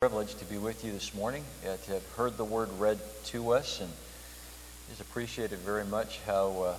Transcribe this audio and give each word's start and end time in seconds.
privilege 0.00 0.34
to 0.34 0.46
be 0.46 0.56
with 0.56 0.82
you 0.82 0.92
this 0.92 1.14
morning, 1.14 1.44
uh, 1.62 1.76
to 1.84 1.92
have 1.92 2.12
heard 2.16 2.34
the 2.38 2.44
word 2.44 2.70
read 2.78 2.98
to 3.22 3.50
us, 3.50 3.82
and 3.82 3.90
just 4.88 5.02
appreciated 5.02 5.58
very 5.58 5.84
much 5.84 6.20
how 6.20 6.62
uh, 6.62 6.74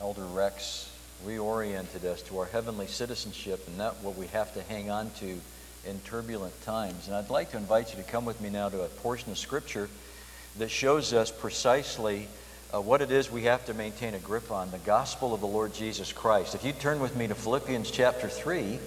Elder 0.00 0.24
Rex 0.26 0.88
reoriented 1.26 2.04
us 2.04 2.22
to 2.22 2.38
our 2.38 2.44
heavenly 2.44 2.86
citizenship 2.86 3.66
and 3.66 3.76
not 3.76 3.96
what 4.04 4.14
we 4.14 4.28
have 4.28 4.54
to 4.54 4.62
hang 4.62 4.88
on 4.88 5.10
to 5.18 5.40
in 5.84 5.98
turbulent 6.04 6.54
times. 6.62 7.08
And 7.08 7.16
I'd 7.16 7.28
like 7.28 7.50
to 7.50 7.56
invite 7.56 7.90
you 7.90 8.00
to 8.00 8.08
come 8.08 8.24
with 8.24 8.40
me 8.40 8.50
now 8.50 8.68
to 8.68 8.82
a 8.82 8.86
portion 8.86 9.32
of 9.32 9.38
Scripture 9.38 9.88
that 10.58 10.70
shows 10.70 11.12
us 11.12 11.32
precisely 11.32 12.28
uh, 12.72 12.80
what 12.80 13.02
it 13.02 13.10
is 13.10 13.32
we 13.32 13.42
have 13.42 13.64
to 13.64 13.74
maintain 13.74 14.14
a 14.14 14.20
grip 14.20 14.52
on 14.52 14.70
the 14.70 14.78
gospel 14.78 15.34
of 15.34 15.40
the 15.40 15.48
Lord 15.48 15.74
Jesus 15.74 16.12
Christ. 16.12 16.54
If 16.54 16.64
you 16.64 16.72
turn 16.72 17.00
with 17.00 17.16
me 17.16 17.26
to 17.26 17.34
Philippians 17.34 17.90
chapter 17.90 18.28
3, 18.28 18.78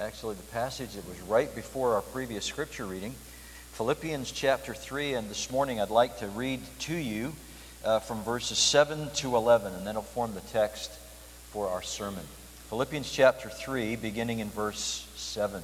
actually 0.00 0.34
the 0.34 0.42
passage 0.44 0.94
that 0.94 1.06
was 1.06 1.20
right 1.22 1.54
before 1.54 1.94
our 1.94 2.00
previous 2.00 2.46
scripture 2.46 2.86
reading, 2.86 3.14
Philippians 3.72 4.32
chapter 4.32 4.72
3. 4.72 5.12
And 5.12 5.28
this 5.28 5.50
morning 5.50 5.78
I'd 5.78 5.90
like 5.90 6.20
to 6.20 6.26
read 6.28 6.60
to 6.80 6.94
you 6.94 7.34
uh, 7.84 7.98
from 7.98 8.22
verses 8.22 8.56
7 8.56 9.10
to 9.16 9.36
11, 9.36 9.74
and 9.74 9.86
that'll 9.86 10.00
form 10.00 10.32
the 10.32 10.40
text 10.40 10.90
for 11.50 11.68
our 11.68 11.82
sermon. 11.82 12.24
Philippians 12.70 13.12
chapter 13.12 13.50
3, 13.50 13.96
beginning 13.96 14.38
in 14.38 14.48
verse 14.48 15.06
7. 15.16 15.62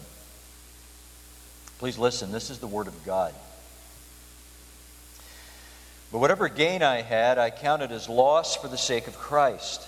Please 1.79 1.97
listen, 1.97 2.31
this 2.31 2.51
is 2.51 2.59
the 2.59 2.67
Word 2.67 2.89
of 2.89 3.07
God. 3.07 3.33
But 6.13 6.19
whatever 6.19 6.49
gain 6.49 6.83
I 6.83 7.01
had, 7.01 7.39
I 7.39 7.49
counted 7.49 7.91
as 7.91 8.07
loss 8.07 8.55
for 8.55 8.69
the 8.69 8.77
sake 8.77 9.07
of 9.07 9.17
Christ. 9.17 9.83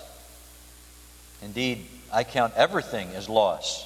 Indeed, 1.43 1.85
I 2.11 2.23
count 2.23 2.55
everything 2.55 3.09
as 3.09 3.29
loss 3.29 3.85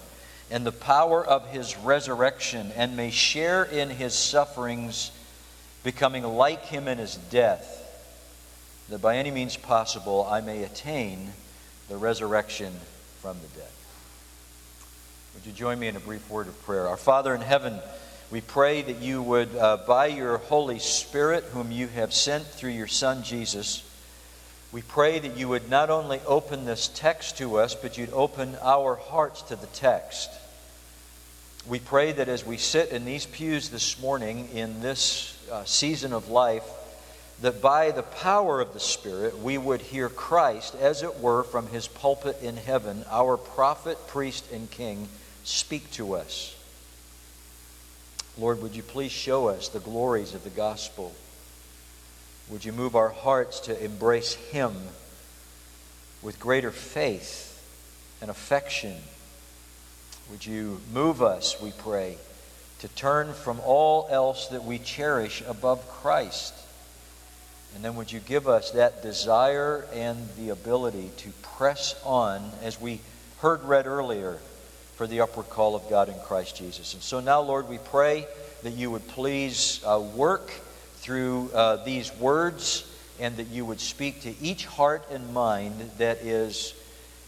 and 0.51 0.65
the 0.65 0.71
power 0.71 1.25
of 1.25 1.47
his 1.47 1.77
resurrection, 1.77 2.71
and 2.75 2.97
may 2.97 3.09
share 3.09 3.63
in 3.63 3.89
his 3.89 4.13
sufferings, 4.13 5.11
becoming 5.83 6.23
like 6.23 6.65
him 6.65 6.87
in 6.87 6.97
his 6.97 7.15
death, 7.15 7.77
that 8.89 9.01
by 9.01 9.17
any 9.17 9.31
means 9.31 9.55
possible 9.55 10.27
I 10.29 10.41
may 10.41 10.63
attain 10.63 11.31
the 11.87 11.97
resurrection 11.97 12.73
from 13.21 13.37
the 13.39 13.59
dead. 13.59 13.69
Would 15.35 15.45
you 15.45 15.53
join 15.53 15.79
me 15.79 15.87
in 15.87 15.95
a 15.95 16.01
brief 16.01 16.29
word 16.29 16.47
of 16.47 16.61
prayer? 16.63 16.87
Our 16.87 16.97
Father 16.97 17.33
in 17.33 17.41
heaven, 17.41 17.79
we 18.29 18.41
pray 18.41 18.81
that 18.81 18.97
you 18.97 19.21
would, 19.23 19.55
uh, 19.55 19.77
by 19.87 20.07
your 20.07 20.37
Holy 20.37 20.79
Spirit, 20.79 21.45
whom 21.45 21.71
you 21.71 21.87
have 21.87 22.13
sent 22.13 22.45
through 22.45 22.71
your 22.71 22.87
Son 22.87 23.23
Jesus, 23.23 23.83
we 24.73 24.81
pray 24.81 25.19
that 25.19 25.37
you 25.37 25.49
would 25.49 25.69
not 25.69 25.89
only 25.89 26.21
open 26.25 26.65
this 26.65 26.89
text 26.93 27.37
to 27.37 27.57
us, 27.57 27.75
but 27.75 27.97
you'd 27.97 28.13
open 28.13 28.57
our 28.61 28.95
hearts 28.95 29.41
to 29.43 29.55
the 29.55 29.67
text. 29.67 30.29
We 31.67 31.79
pray 31.79 32.11
that 32.13 32.27
as 32.27 32.45
we 32.45 32.57
sit 32.57 32.89
in 32.89 33.05
these 33.05 33.27
pews 33.27 33.69
this 33.69 33.99
morning 34.01 34.49
in 34.53 34.81
this 34.81 35.37
uh, 35.51 35.63
season 35.63 36.11
of 36.11 36.27
life, 36.27 36.63
that 37.41 37.61
by 37.61 37.91
the 37.91 38.01
power 38.03 38.59
of 38.59 38.73
the 38.73 38.79
Spirit 38.79 39.37
we 39.37 39.57
would 39.59 39.81
hear 39.81 40.09
Christ, 40.09 40.75
as 40.75 41.03
it 41.03 41.19
were, 41.19 41.43
from 41.43 41.67
his 41.67 41.87
pulpit 41.87 42.37
in 42.41 42.57
heaven, 42.57 43.05
our 43.09 43.37
prophet, 43.37 43.97
priest, 44.07 44.51
and 44.51 44.71
king, 44.71 45.07
speak 45.43 45.91
to 45.91 46.13
us. 46.13 46.55
Lord, 48.37 48.61
would 48.61 48.75
you 48.75 48.83
please 48.83 49.11
show 49.11 49.47
us 49.47 49.67
the 49.67 49.79
glories 49.79 50.33
of 50.33 50.43
the 50.43 50.49
gospel? 50.49 51.13
Would 52.49 52.65
you 52.65 52.71
move 52.71 52.95
our 52.95 53.09
hearts 53.09 53.59
to 53.61 53.83
embrace 53.83 54.33
him 54.33 54.73
with 56.23 56.39
greater 56.39 56.71
faith 56.71 57.63
and 58.19 58.31
affection? 58.31 58.95
Would 60.31 60.45
you 60.45 60.79
move 60.93 61.21
us, 61.21 61.61
we 61.61 61.71
pray, 61.71 62.15
to 62.79 62.87
turn 62.87 63.33
from 63.33 63.59
all 63.65 64.07
else 64.09 64.47
that 64.47 64.63
we 64.63 64.79
cherish 64.79 65.43
above 65.45 65.85
Christ? 65.89 66.53
And 67.75 67.83
then 67.83 67.97
would 67.97 68.13
you 68.13 68.21
give 68.21 68.47
us 68.47 68.71
that 68.71 69.03
desire 69.03 69.85
and 69.93 70.17
the 70.37 70.49
ability 70.49 71.11
to 71.17 71.29
press 71.41 72.01
on, 72.05 72.49
as 72.63 72.79
we 72.79 73.01
heard 73.41 73.61
read 73.65 73.87
earlier, 73.87 74.37
for 74.95 75.05
the 75.05 75.19
upward 75.19 75.49
call 75.49 75.75
of 75.75 75.89
God 75.89 76.07
in 76.07 76.15
Christ 76.19 76.55
Jesus? 76.55 76.93
And 76.93 77.03
so 77.03 77.19
now, 77.19 77.41
Lord, 77.41 77.67
we 77.67 77.77
pray 77.77 78.25
that 78.63 78.71
you 78.71 78.89
would 78.89 79.07
please 79.09 79.81
uh, 79.85 79.99
work 79.99 80.49
through 80.95 81.51
uh, 81.53 81.83
these 81.83 82.15
words 82.19 82.87
and 83.19 83.35
that 83.35 83.47
you 83.47 83.65
would 83.65 83.81
speak 83.81 84.21
to 84.21 84.33
each 84.41 84.65
heart 84.65 85.03
and 85.11 85.33
mind 85.33 85.91
that 85.97 86.19
is 86.19 86.73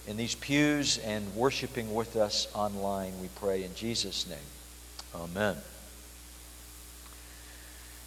in 0.08 0.18
these 0.18 0.36
pews 0.36 0.98
and 1.00 1.36
worshiping 1.36 1.94
with 1.94 2.16
us 2.16 2.48
online, 2.54 3.14
we 3.22 3.30
pray 3.36 3.64
in 3.64 3.74
Jesus' 3.76 4.28
name. 4.28 4.38
Amen. 5.16 5.56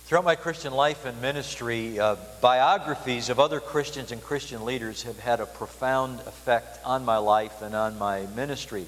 Throughout 0.06 0.24
my 0.24 0.36
Christian 0.36 0.72
life 0.72 1.04
and 1.04 1.20
ministry, 1.20 1.98
uh, 1.98 2.14
biographies 2.40 3.28
of 3.28 3.40
other 3.40 3.58
Christians 3.58 4.12
and 4.12 4.22
Christian 4.22 4.64
leaders 4.64 5.02
have 5.02 5.18
had 5.18 5.40
a 5.40 5.46
profound 5.46 6.20
effect 6.20 6.78
on 6.84 7.04
my 7.04 7.16
life 7.16 7.60
and 7.60 7.74
on 7.74 7.98
my 7.98 8.26
ministry. 8.36 8.86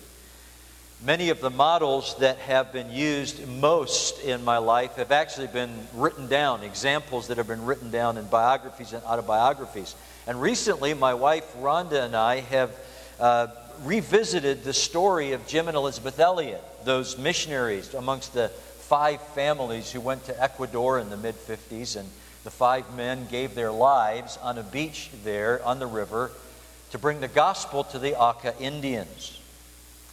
Many 1.04 1.30
of 1.30 1.40
the 1.40 1.50
models 1.50 2.14
that 2.18 2.38
have 2.38 2.72
been 2.72 2.90
used 2.92 3.48
most 3.48 4.20
in 4.20 4.44
my 4.44 4.58
life 4.58 4.94
have 4.96 5.10
actually 5.10 5.46
been 5.48 5.72
written 5.94 6.28
down, 6.28 6.62
examples 6.62 7.28
that 7.28 7.36
have 7.36 7.48
been 7.48 7.64
written 7.64 7.90
down 7.90 8.16
in 8.16 8.26
biographies 8.26 8.92
and 8.92 9.02
autobiographies. 9.04 9.96
And 10.26 10.40
recently, 10.40 10.94
my 10.94 11.14
wife 11.14 11.52
Rhonda 11.60 12.04
and 12.04 12.14
I 12.14 12.40
have 12.40 12.70
uh, 13.20 13.48
revisited 13.84 14.64
the 14.64 14.72
story 14.72 15.32
of 15.32 15.46
Jim 15.46 15.68
and 15.68 15.76
Elizabeth 15.76 16.18
Elliot, 16.18 16.62
those 16.84 17.18
missionaries 17.18 17.94
amongst 17.94 18.34
the 18.34 18.48
five 18.48 19.20
families 19.20 19.92
who 19.92 20.00
went 20.00 20.24
to 20.24 20.42
Ecuador 20.42 20.98
in 20.98 21.10
the 21.10 21.16
mid 21.16 21.34
50s. 21.34 21.96
And 21.96 22.08
the 22.44 22.50
five 22.50 22.94
men 22.96 23.26
gave 23.30 23.54
their 23.54 23.70
lives 23.70 24.38
on 24.42 24.58
a 24.58 24.62
beach 24.62 25.10
there 25.24 25.64
on 25.64 25.78
the 25.78 25.86
river 25.86 26.30
to 26.90 26.98
bring 26.98 27.20
the 27.20 27.28
gospel 27.28 27.84
to 27.84 27.98
the 27.98 28.18
Auca 28.18 28.54
Indians. 28.58 29.38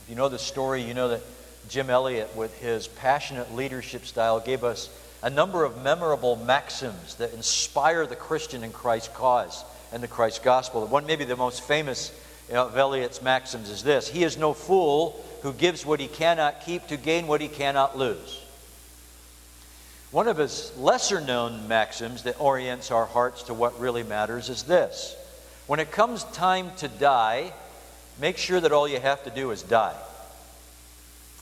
If 0.04 0.10
you 0.10 0.16
know 0.16 0.30
the 0.30 0.40
story, 0.40 0.84
you 0.84 0.94
know 0.94 1.08
that 1.10 1.22
Jim 1.70 1.90
Elliot, 1.90 2.36
with 2.36 2.60
his 2.60 2.88
passionate 2.88 3.56
leadership 3.56 4.06
style, 4.06 4.40
gave 4.40 4.64
us 4.64 4.90
a 5.24 5.30
number 5.30 5.64
of 5.64 5.82
memorable 5.82 6.36
maxims 6.36 7.16
that 7.16 7.34
inspire 7.34 8.06
the 8.06 8.16
Christian 8.16 8.64
in 8.64 8.72
Christ's 8.72 9.16
cause 9.16 9.64
and 9.92 10.04
the 10.04 10.08
Christ 10.08 10.44
gospel. 10.44 10.86
One, 10.86 11.06
maybe 11.06 11.24
the 11.24 11.36
most 11.36 11.64
famous 11.64 12.12
of 12.52 12.78
Elliot's 12.78 13.22
maxims 13.22 13.70
is 13.70 13.84
this 13.84 14.08
He 14.08 14.24
is 14.24 14.38
no 14.38 14.54
fool 14.54 15.24
who 15.42 15.54
gives 15.54 15.86
what 15.86 16.00
he 16.00 16.08
cannot 16.08 16.62
keep 16.66 16.88
to 16.88 16.98
gain 16.98 17.28
what 17.28 17.42
he 17.42 17.48
cannot 17.48 17.98
lose. 17.98 18.42
One 20.12 20.28
of 20.28 20.38
his 20.38 20.72
lesser 20.78 21.20
known 21.20 21.68
maxims 21.68 22.24
that 22.24 22.40
orients 22.40 22.90
our 22.90 23.06
hearts 23.06 23.44
to 23.44 23.54
what 23.54 23.80
really 23.80 24.04
matters 24.04 24.50
is 24.50 24.64
this 24.64 25.16
When 25.68 25.80
it 25.80 25.92
comes 25.92 26.24
time 26.26 26.72
to 26.78 26.88
die, 26.88 27.54
make 28.20 28.38
sure 28.38 28.60
that 28.60 28.72
all 28.72 28.88
you 28.88 29.00
have 29.00 29.24
to 29.26 29.30
do 29.30 29.52
is 29.52 29.62
die. 29.62 29.96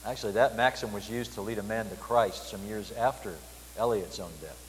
Actually, 0.06 0.32
that 0.32 0.56
maxim 0.56 0.92
was 0.92 1.08
used 1.08 1.34
to 1.34 1.40
lead 1.40 1.58
a 1.58 1.62
man 1.62 1.88
to 1.88 1.96
Christ 1.96 2.50
some 2.50 2.66
years 2.66 2.92
after 2.92 3.34
Elliot's 3.78 4.20
own 4.20 4.32
death. 4.40 4.63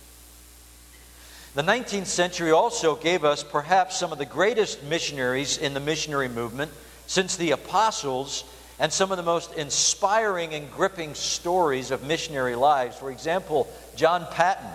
The 1.55 1.61
19th 1.61 2.07
century 2.07 2.51
also 2.51 2.97
gave 2.97 3.23
us 3.23 3.41
perhaps 3.41 3.95
some 3.95 4.11
of 4.11 4.17
the 4.17 4.25
greatest 4.25 4.83
missionaries 4.83 5.57
in 5.57 5.73
the 5.73 5.79
missionary 5.79 6.27
movement 6.27 6.69
since 7.07 7.37
the 7.37 7.51
apostles 7.51 8.43
and 8.77 8.91
some 8.91 9.09
of 9.09 9.15
the 9.15 9.23
most 9.23 9.53
inspiring 9.53 10.53
and 10.53 10.69
gripping 10.69 11.13
stories 11.13 11.91
of 11.91 12.03
missionary 12.03 12.55
lives. 12.55 12.97
For 12.97 13.09
example, 13.09 13.69
John 13.95 14.27
Paton. 14.31 14.69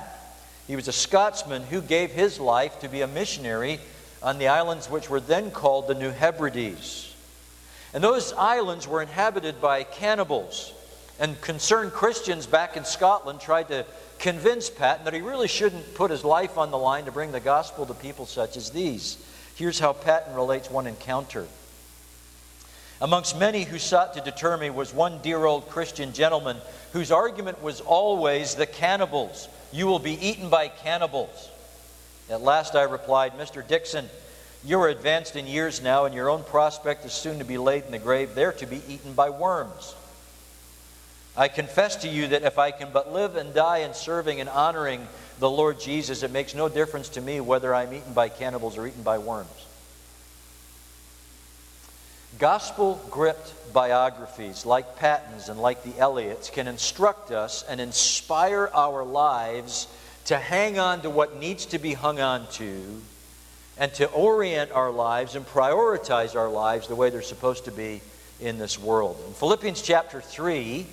He 0.67 0.75
was 0.75 0.89
a 0.89 0.93
Scotsman 0.93 1.65
who 1.65 1.83
gave 1.83 2.13
his 2.13 2.41
life 2.41 2.81
to 2.81 2.89
be 2.89 3.03
a 3.03 3.07
missionary 3.07 3.79
on 4.23 4.39
the 4.39 4.49
islands 4.49 4.89
which 4.89 5.11
were 5.11 5.21
then 5.21 5.51
called 5.51 5.87
the 5.87 5.95
New 5.95 6.11
Hebrides. 6.11 7.15
And 7.93 8.03
those 8.03 8.33
islands 8.33 8.89
were 8.89 9.03
inhabited 9.03 9.61
by 9.61 9.83
cannibals. 9.83 10.73
And 11.21 11.39
concerned 11.43 11.93
Christians 11.93 12.47
back 12.47 12.79
in 12.79 12.85
Scotland 12.87 13.41
tried 13.41 13.69
to 13.69 13.85
convince 14.19 14.71
Paton 14.71 15.05
that 15.05 15.13
he 15.13 15.21
really 15.21 15.49
shouldn't 15.49 15.95
put 15.95 16.11
his 16.11 16.25
life 16.25 16.57
on 16.57 16.71
the 16.71 16.79
line 16.79 17.05
to 17.05 17.13
bring 17.13 17.31
the 17.31 17.41
gospel 17.41 17.85
to 17.87 17.95
people 17.95 18.25
such 18.25 18.57
as 18.57 18.71
these. 18.71 19.23
Here's 19.55 19.79
how 19.79 19.93
Paton 19.93 20.35
relates 20.35 20.71
one 20.71 20.87
encounter. 20.87 21.47
Amongst 23.03 23.39
many 23.39 23.65
who 23.65 23.79
sought 23.79 24.15
to 24.15 24.23
deter 24.23 24.57
me 24.57 24.71
was 24.71 24.95
one 24.95 25.21
dear 25.23 25.45
old 25.45 25.69
Christian 25.69 26.15
gentleman 26.15 26.57
whose 26.93 27.13
argument 27.13 27.63
was 27.63 27.83
always 27.83 28.55
the 28.55 28.67
cannibals. 28.67 29.49
You 29.73 29.87
will 29.87 29.99
be 29.99 30.15
eaten 30.27 30.49
by 30.49 30.69
cannibals. 30.69 31.51
At 32.31 32.41
last 32.41 32.75
I 32.75 32.83
replied, 32.83 33.35
Mr. 33.35 33.67
Dixon, 33.67 34.09
you 34.65 34.81
are 34.81 34.89
advanced 34.89 35.37
in 35.37 35.47
years 35.47 35.83
now, 35.83 36.05
and 36.05 36.15
your 36.15 36.29
own 36.29 36.45
prospect 36.45 37.05
is 37.05 37.13
soon 37.13 37.39
to 37.39 37.45
be 37.45 37.59
laid 37.59 37.85
in 37.85 37.91
the 37.91 37.99
grave, 37.99 38.35
there 38.35 38.53
to 38.53 38.67
be 38.67 38.83
eaten 38.89 39.15
by 39.15 39.31
worms. 39.31 39.95
I 41.37 41.49
confess 41.49 41.97
to 41.97 42.09
you 42.09 42.29
that 42.29 42.43
if 42.43 42.59
I 42.59 42.71
can 42.71 42.89
but 42.93 43.13
live 43.13 43.37
and 43.37 43.55
die 43.55 43.79
in 43.79 43.95
serving 43.95 44.41
and 44.41 44.49
honoring 44.49 45.07
the 45.39 45.51
Lord 45.51 45.81
Jesus, 45.81 46.23
it 46.23 46.31
makes 46.31 46.55
no 46.55 46.69
difference 46.69 47.09
to 47.11 47.21
me 47.21 47.41
whether 47.41 47.75
I'm 47.75 47.93
eaten 47.93 48.13
by 48.13 48.29
cannibals 48.29 48.77
or 48.77 48.87
eaten 48.87 49.03
by 49.03 49.19
worms. 49.19 49.49
Gospel 52.39 53.01
gripped 53.11 53.73
biographies 53.73 54.65
like 54.65 54.97
Paton's 54.97 55.49
and 55.49 55.61
like 55.61 55.83
the 55.83 55.99
Elliots 55.99 56.51
can 56.51 56.69
instruct 56.69 57.31
us 57.31 57.65
and 57.69 57.81
inspire 57.81 58.71
our 58.73 59.05
lives 59.05 59.89
to 60.27 60.37
hang 60.37 60.79
on 60.79 61.03
to 61.03 61.11
what 61.11 61.39
needs 61.39 61.67
to 61.67 61.79
be 61.79 61.93
hung 61.95 62.21
on 62.21 62.47
to 62.53 63.03
and 63.79 63.93
to 63.95 64.07
orient 64.11 64.71
our 64.73 64.91
lives 64.91 65.35
and 65.35 65.47
prioritize 65.47 66.37
our 66.37 66.49
lives 66.49 66.87
the 66.87 66.95
way 66.95 67.11
they're 67.11 67.23
supposed 67.23 67.65
to 67.65 67.73
be 67.73 68.01
in 68.41 68.59
this 68.59 68.79
world. 68.79 69.23
In 69.27 69.33
Philippians 69.33 69.83
chapter 69.83 70.21
3, 70.21 70.87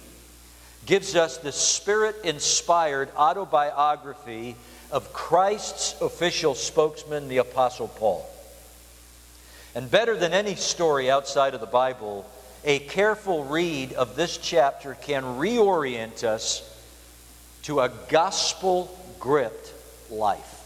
gives 0.88 1.16
us 1.16 1.38
the 1.38 1.52
spirit 1.52 2.16
inspired 2.24 3.10
autobiography 3.16 4.56
of 4.90 5.14
Christ's 5.14 6.00
official 6.02 6.56
spokesman, 6.56 7.28
the 7.28 7.38
Apostle 7.38 7.90
Paul. 7.90 8.28
And 9.76 9.92
better 9.92 10.16
than 10.16 10.34
any 10.34 10.56
story 10.56 11.12
outside 11.12 11.54
of 11.54 11.60
the 11.60 11.68
Bible, 11.68 12.26
a 12.64 12.80
careful 12.80 13.44
read 13.44 13.94
of 13.94 14.16
this 14.16 14.38
chapter 14.38 14.96
can 14.96 15.24
reorient 15.24 16.24
us 16.24 16.64
to 17.64 17.82
a 17.82 17.92
gospel 18.08 18.90
gripped 19.20 19.74
life. 20.10 20.64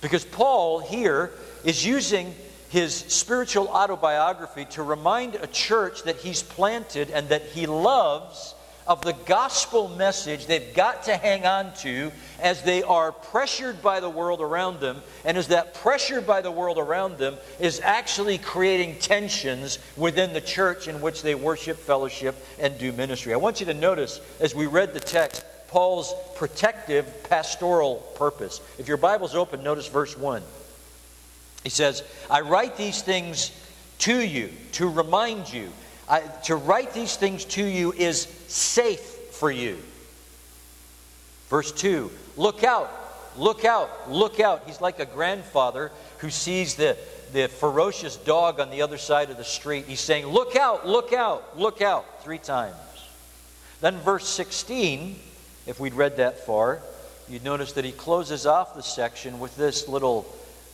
Because 0.00 0.24
Paul 0.24 0.78
here 0.78 1.32
is 1.64 1.84
using 1.84 2.32
his 2.68 2.94
spiritual 2.94 3.68
autobiography 3.68 4.66
to 4.66 4.82
remind 4.82 5.34
a 5.34 5.46
church 5.48 6.04
that 6.04 6.16
he's 6.16 6.42
planted 6.42 7.10
and 7.10 7.28
that 7.30 7.42
he 7.42 7.66
loves 7.66 8.54
of 8.86 9.02
the 9.02 9.14
gospel 9.26 9.88
message 9.88 10.46
they've 10.46 10.74
got 10.74 11.04
to 11.04 11.16
hang 11.16 11.46
on 11.46 11.72
to 11.74 12.12
as 12.40 12.62
they 12.62 12.82
are 12.82 13.12
pressured 13.12 13.80
by 13.82 14.00
the 14.00 14.10
world 14.10 14.40
around 14.40 14.80
them, 14.80 15.02
and 15.24 15.38
as 15.38 15.48
that 15.48 15.74
pressure 15.74 16.20
by 16.20 16.40
the 16.40 16.50
world 16.50 16.78
around 16.78 17.18
them 17.18 17.36
is 17.58 17.80
actually 17.80 18.38
creating 18.38 18.98
tensions 18.98 19.78
within 19.96 20.32
the 20.32 20.40
church 20.40 20.88
in 20.88 21.00
which 21.00 21.22
they 21.22 21.34
worship, 21.34 21.78
fellowship, 21.78 22.34
and 22.58 22.78
do 22.78 22.92
ministry. 22.92 23.32
I 23.32 23.38
want 23.38 23.60
you 23.60 23.66
to 23.66 23.74
notice 23.74 24.20
as 24.40 24.54
we 24.54 24.66
read 24.66 24.92
the 24.92 25.00
text 25.00 25.44
Paul's 25.68 26.14
protective 26.36 27.28
pastoral 27.28 27.96
purpose. 28.16 28.60
If 28.78 28.86
your 28.86 28.96
Bible's 28.96 29.34
open, 29.34 29.62
notice 29.62 29.88
verse 29.88 30.16
1. 30.16 30.42
He 31.62 31.70
says, 31.70 32.02
I 32.30 32.42
write 32.42 32.76
these 32.76 33.00
things 33.00 33.50
to 34.00 34.20
you 34.20 34.50
to 34.72 34.88
remind 34.88 35.50
you 35.52 35.70
I, 36.08 36.20
to 36.44 36.56
write 36.56 36.92
these 36.92 37.16
things 37.16 37.44
to 37.46 37.64
you 37.64 37.92
is 37.92 38.26
safe 38.48 39.00
for 39.30 39.50
you. 39.50 39.78
Verse 41.48 41.72
2 41.72 42.10
Look 42.36 42.64
out, 42.64 42.90
look 43.36 43.64
out, 43.64 44.10
look 44.10 44.40
out. 44.40 44.62
He's 44.66 44.80
like 44.80 44.98
a 44.98 45.06
grandfather 45.06 45.92
who 46.18 46.30
sees 46.30 46.74
the, 46.74 46.96
the 47.32 47.48
ferocious 47.48 48.16
dog 48.16 48.60
on 48.60 48.70
the 48.70 48.82
other 48.82 48.98
side 48.98 49.30
of 49.30 49.36
the 49.36 49.44
street. 49.44 49.86
He's 49.86 50.00
saying, 50.00 50.26
Look 50.26 50.56
out, 50.56 50.86
look 50.86 51.12
out, 51.12 51.58
look 51.58 51.82
out, 51.82 52.24
three 52.24 52.38
times. 52.38 52.74
Then, 53.80 53.98
verse 53.98 54.26
16, 54.26 55.18
if 55.66 55.78
we'd 55.78 55.94
read 55.94 56.16
that 56.16 56.46
far, 56.46 56.80
you'd 57.28 57.44
notice 57.44 57.72
that 57.72 57.84
he 57.84 57.92
closes 57.92 58.46
off 58.46 58.74
the 58.74 58.82
section 58.82 59.38
with 59.38 59.56
this 59.56 59.88
little 59.88 60.26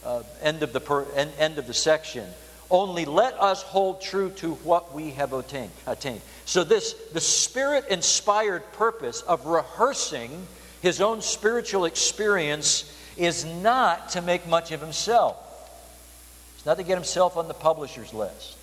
uh, 0.04 0.22
end, 0.42 0.62
of 0.62 0.72
the 0.72 0.80
per, 0.80 1.04
end, 1.14 1.32
end 1.38 1.58
of 1.58 1.66
the 1.66 1.74
section. 1.74 2.26
Only 2.70 3.04
let 3.04 3.34
us 3.40 3.62
hold 3.62 4.00
true 4.00 4.30
to 4.36 4.54
what 4.54 4.94
we 4.94 5.10
have 5.12 5.32
attained. 5.32 5.72
attained. 5.86 6.20
So, 6.44 6.62
this, 6.64 6.94
the 7.12 7.20
spirit 7.20 7.86
inspired 7.88 8.62
purpose 8.72 9.22
of 9.22 9.46
rehearsing 9.46 10.46
his 10.80 11.00
own 11.00 11.20
spiritual 11.20 11.84
experience 11.84 12.96
is 13.16 13.44
not 13.44 14.10
to 14.10 14.22
make 14.22 14.46
much 14.46 14.72
of 14.72 14.80
himself. 14.80 15.36
It's 16.56 16.64
not 16.64 16.78
to 16.78 16.82
get 16.82 16.94
himself 16.94 17.36
on 17.36 17.48
the 17.48 17.54
publisher's 17.54 18.14
list. 18.14 18.56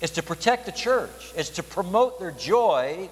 It's 0.00 0.12
to 0.12 0.22
protect 0.22 0.66
the 0.66 0.72
church. 0.72 1.32
It's 1.36 1.50
to 1.50 1.62
promote 1.62 2.20
their 2.20 2.30
joy 2.30 3.10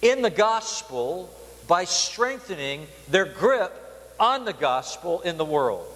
in 0.00 0.22
the 0.22 0.30
gospel 0.30 1.30
by 1.68 1.84
strengthening 1.84 2.86
their 3.08 3.26
grip 3.26 3.72
on 4.18 4.44
the 4.44 4.52
gospel 4.52 5.20
in 5.20 5.36
the 5.36 5.44
world. 5.44 5.86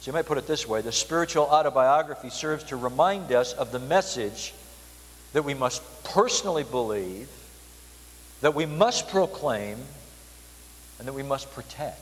So 0.00 0.10
you 0.10 0.14
might 0.14 0.26
put 0.26 0.38
it 0.38 0.46
this 0.46 0.66
way 0.66 0.80
the 0.80 0.92
spiritual 0.92 1.44
autobiography 1.44 2.30
serves 2.30 2.64
to 2.64 2.76
remind 2.76 3.32
us 3.32 3.52
of 3.52 3.70
the 3.70 3.78
message 3.78 4.54
that 5.32 5.44
we 5.44 5.54
must 5.54 5.82
personally 6.04 6.64
believe, 6.64 7.28
that 8.40 8.54
we 8.54 8.66
must 8.66 9.08
proclaim, 9.08 9.78
and 10.98 11.06
that 11.06 11.12
we 11.12 11.22
must 11.22 11.52
protect. 11.52 12.00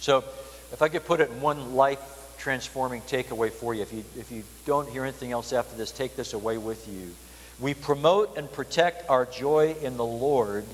So, 0.00 0.24
if 0.72 0.82
I 0.82 0.88
could 0.88 1.04
put 1.04 1.20
it 1.20 1.30
in 1.30 1.40
one 1.40 1.74
life 1.74 2.34
transforming 2.38 3.02
takeaway 3.02 3.50
for 3.50 3.74
you, 3.74 3.82
if 3.82 3.92
you, 3.92 4.04
if 4.16 4.32
you 4.32 4.44
don't 4.64 4.88
hear 4.88 5.02
anything 5.02 5.32
else 5.32 5.52
after 5.52 5.76
this, 5.76 5.92
take 5.92 6.16
this 6.16 6.32
away 6.32 6.58
with 6.58 6.88
you. 6.88 7.14
We 7.60 7.74
promote 7.74 8.36
and 8.38 8.50
protect 8.50 9.08
our 9.10 9.26
joy 9.26 9.76
in 9.82 9.96
the 9.96 10.04
Lord 10.04 10.64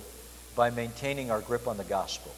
by 0.54 0.70
maintaining 0.70 1.30
our 1.30 1.40
grip 1.40 1.66
on 1.66 1.76
the 1.76 1.84
gospel. 1.84 2.32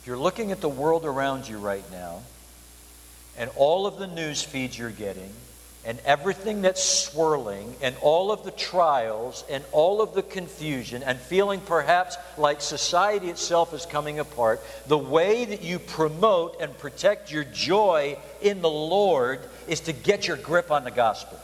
If 0.00 0.06
you're 0.06 0.16
looking 0.16 0.50
at 0.50 0.62
the 0.62 0.68
world 0.68 1.04
around 1.04 1.46
you 1.46 1.58
right 1.58 1.84
now, 1.92 2.22
and 3.36 3.50
all 3.54 3.86
of 3.86 3.98
the 3.98 4.06
news 4.06 4.42
feeds 4.42 4.78
you're 4.78 4.90
getting, 4.90 5.30
and 5.84 5.98
everything 6.06 6.62
that's 6.62 6.82
swirling, 6.82 7.74
and 7.82 7.94
all 8.00 8.32
of 8.32 8.42
the 8.42 8.50
trials, 8.50 9.44
and 9.50 9.62
all 9.72 10.00
of 10.00 10.14
the 10.14 10.22
confusion, 10.22 11.02
and 11.02 11.18
feeling 11.18 11.60
perhaps 11.60 12.16
like 12.38 12.62
society 12.62 13.28
itself 13.28 13.74
is 13.74 13.84
coming 13.84 14.18
apart, 14.18 14.62
the 14.86 14.96
way 14.96 15.44
that 15.44 15.62
you 15.62 15.78
promote 15.78 16.58
and 16.62 16.78
protect 16.78 17.30
your 17.30 17.44
joy 17.44 18.16
in 18.40 18.62
the 18.62 18.70
Lord 18.70 19.40
is 19.68 19.80
to 19.80 19.92
get 19.92 20.26
your 20.26 20.38
grip 20.38 20.70
on 20.70 20.84
the 20.84 20.90
gospel. 20.90 21.38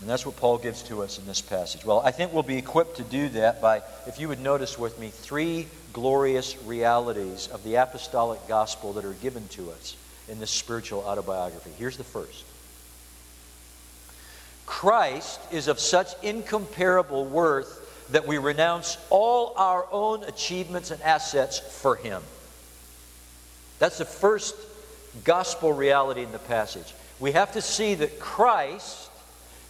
And 0.00 0.08
that's 0.08 0.24
what 0.24 0.36
Paul 0.36 0.58
gives 0.58 0.82
to 0.84 1.02
us 1.02 1.18
in 1.18 1.26
this 1.26 1.40
passage. 1.40 1.84
Well, 1.84 2.00
I 2.00 2.12
think 2.12 2.32
we'll 2.32 2.44
be 2.44 2.56
equipped 2.56 2.98
to 2.98 3.02
do 3.02 3.28
that 3.30 3.60
by, 3.60 3.82
if 4.06 4.20
you 4.20 4.28
would 4.28 4.40
notice 4.40 4.78
with 4.78 4.98
me, 4.98 5.08
three 5.08 5.66
glorious 5.92 6.56
realities 6.64 7.48
of 7.48 7.64
the 7.64 7.74
apostolic 7.76 8.46
gospel 8.46 8.92
that 8.92 9.04
are 9.04 9.14
given 9.14 9.48
to 9.48 9.70
us 9.70 9.96
in 10.28 10.38
this 10.38 10.50
spiritual 10.50 11.00
autobiography. 11.00 11.70
Here's 11.76 11.96
the 11.96 12.04
first 12.04 12.44
Christ 14.66 15.40
is 15.50 15.66
of 15.66 15.80
such 15.80 16.08
incomparable 16.22 17.24
worth 17.24 18.06
that 18.10 18.26
we 18.26 18.38
renounce 18.38 18.98
all 19.10 19.52
our 19.56 19.86
own 19.90 20.22
achievements 20.24 20.90
and 20.90 21.02
assets 21.02 21.58
for 21.58 21.96
Him. 21.96 22.22
That's 23.78 23.98
the 23.98 24.04
first 24.04 24.54
gospel 25.24 25.72
reality 25.72 26.22
in 26.22 26.32
the 26.32 26.38
passage. 26.38 26.94
We 27.18 27.32
have 27.32 27.52
to 27.52 27.62
see 27.62 27.94
that 27.96 28.20
Christ 28.20 29.10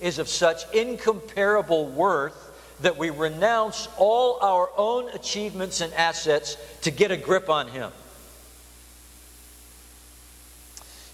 is 0.00 0.18
of 0.18 0.28
such 0.28 0.70
incomparable 0.72 1.86
worth 1.86 2.44
that 2.80 2.96
we 2.96 3.10
renounce 3.10 3.88
all 3.96 4.38
our 4.40 4.70
own 4.76 5.08
achievements 5.10 5.80
and 5.80 5.92
assets 5.94 6.56
to 6.82 6.90
get 6.90 7.10
a 7.10 7.16
grip 7.16 7.48
on 7.48 7.68
Him. 7.68 7.90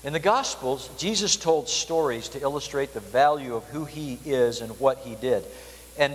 In 0.02 0.12
the 0.12 0.20
Gospels, 0.20 0.90
Jesus 0.98 1.36
told 1.36 1.68
stories 1.68 2.28
to 2.30 2.40
illustrate 2.40 2.92
the 2.92 3.00
value 3.00 3.54
of 3.54 3.64
who 3.64 3.86
He 3.86 4.18
is 4.26 4.60
and 4.60 4.78
what 4.78 4.98
He 4.98 5.14
did. 5.14 5.44
And 5.98 6.14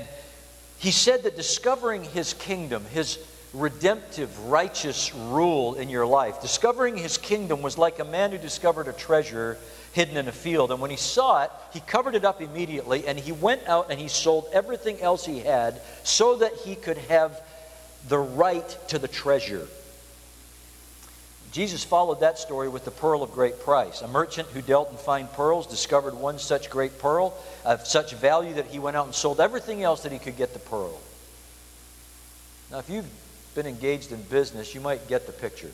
He 0.77 0.91
said 0.91 1.23
that 1.23 1.35
discovering 1.35 2.03
His 2.03 2.33
kingdom, 2.33 2.85
His 2.91 3.17
redemptive, 3.51 4.37
righteous 4.45 5.15
rule 5.15 5.73
in 5.73 5.89
your 5.89 6.05
life, 6.05 6.39
discovering 6.39 6.97
His 6.97 7.17
kingdom 7.17 7.63
was 7.63 7.79
like 7.79 7.97
a 7.97 8.05
man 8.05 8.29
who 8.29 8.37
discovered 8.37 8.87
a 8.87 8.93
treasure 8.93 9.57
hidden 9.93 10.17
in 10.17 10.27
a 10.27 10.31
field. 10.31 10.71
And 10.71 10.79
when 10.79 10.91
he 10.91 10.97
saw 10.97 11.43
it, 11.43 11.51
he 11.73 11.79
covered 11.79 12.15
it 12.15 12.25
up 12.25 12.41
immediately 12.41 13.07
and 13.07 13.17
he 13.17 13.31
went 13.31 13.67
out 13.67 13.89
and 13.89 13.99
he 13.99 14.07
sold 14.07 14.47
everything 14.51 15.01
else 15.01 15.25
he 15.25 15.39
had 15.39 15.81
so 16.03 16.37
that 16.37 16.53
he 16.53 16.75
could 16.75 16.97
have 16.97 17.41
the 18.07 18.19
right 18.19 18.77
to 18.89 18.99
the 18.99 19.07
treasure. 19.07 19.67
Jesus 21.51 21.83
followed 21.83 22.19
that 22.19 22.37
story 22.37 22.69
with 22.69 22.85
the 22.85 22.91
pearl 22.91 23.23
of 23.23 23.31
great 23.31 23.59
price. 23.59 24.01
A 24.01 24.07
merchant 24.07 24.47
who 24.49 24.61
dealt 24.61 24.91
in 24.91 24.97
fine 24.97 25.27
pearls 25.27 25.65
discovered 25.65 26.13
one 26.13 26.37
such 26.37 26.69
great 26.69 26.99
pearl 26.99 27.35
of 27.65 27.87
such 27.87 28.13
value 28.13 28.53
that 28.53 28.67
he 28.67 28.77
went 28.77 28.95
out 28.95 29.07
and 29.07 29.15
sold 29.15 29.39
everything 29.39 29.83
else 29.83 30.03
that 30.03 30.11
he 30.11 30.19
could 30.19 30.37
get 30.37 30.53
the 30.53 30.59
pearl. 30.59 30.99
Now, 32.71 32.77
if 32.77 32.89
you've 32.89 33.09
been 33.55 33.65
engaged 33.65 34.11
in 34.11 34.21
business, 34.23 34.75
you 34.75 34.81
might 34.81 35.07
get 35.07 35.25
the 35.25 35.31
picture. 35.31 35.71